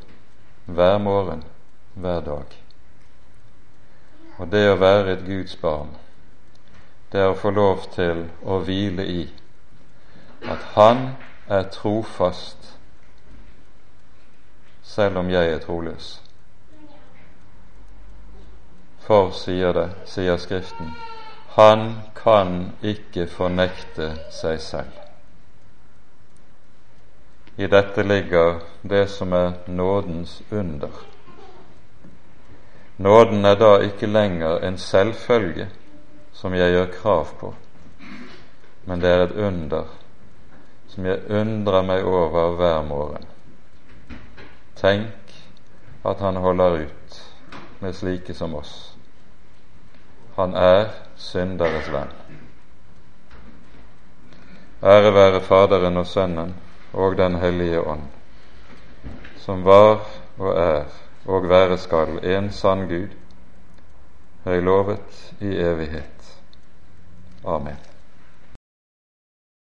hver 0.66 0.98
morgen, 1.04 1.44
hver 1.94 2.24
dag. 2.24 2.60
Og 4.40 4.48
det 4.52 4.68
å 4.72 4.80
være 4.80 5.18
et 5.18 5.28
Guds 5.28 5.56
barn, 5.60 5.92
det 7.12 7.20
er 7.24 7.32
å 7.32 7.40
få 7.40 7.52
lov 7.52 7.90
til 7.96 8.30
å 8.44 8.64
hvile 8.64 9.12
i 9.12 9.26
at 10.50 10.64
Han 10.76 11.10
er 11.48 11.64
trofast 11.64 12.78
selv 14.84 15.18
om 15.18 15.30
jeg 15.30 15.50
er 15.52 15.60
troløs. 15.60 16.22
For, 19.06 19.32
sier 19.34 19.74
det, 19.74 19.90
sier 20.10 20.38
Skriften, 20.42 20.94
han 21.56 21.84
kan 22.18 22.72
ikke 22.82 23.28
fornekte 23.30 24.12
seg 24.34 24.62
selv. 24.62 25.02
I 27.58 27.68
dette 27.72 28.04
ligger 28.04 28.62
det 28.84 29.06
som 29.10 29.34
er 29.34 29.54
nådens 29.68 30.42
under. 30.52 31.04
Nåden 32.98 33.46
er 33.46 33.60
da 33.60 33.76
ikke 33.84 34.08
lenger 34.08 34.64
en 34.68 34.78
selvfølge 34.78 35.70
som 36.34 36.54
jeg 36.54 36.72
gjør 36.72 36.92
krav 37.02 37.28
på, 37.40 37.54
men 38.86 39.02
det 39.02 39.10
er 39.12 39.24
et 39.28 39.38
under 39.48 40.05
som 40.96 41.06
jeg 41.06 41.26
undrer 41.30 41.84
meg 41.84 42.08
over 42.08 42.56
hver 42.56 42.82
morgen. 42.88 43.26
Tenk 44.80 45.34
at 46.08 46.22
han 46.24 46.40
holder 46.40 46.86
ut 46.86 47.18
med 47.84 47.96
slike 47.96 48.34
som 48.34 48.56
oss. 48.56 48.96
Han 50.36 50.56
er 50.56 50.94
synderes 51.20 51.90
venn. 51.92 52.12
Ære 54.84 55.12
være 55.16 55.42
Faderen 55.42 55.98
og 55.98 56.08
Sønnen 56.08 56.54
og 56.94 57.18
Den 57.18 57.36
hellige 57.42 57.82
ånd, 57.82 58.08
som 59.38 59.66
var 59.66 60.06
og 60.38 60.52
er 60.56 60.86
og 61.26 61.50
være 61.50 61.78
skal 61.78 62.20
en 62.24 62.52
sann 62.52 62.88
Gud, 62.88 63.10
høylovet 64.44 65.34
i 65.42 65.58
evighet. 65.58 66.40
Amen. 67.46 67.95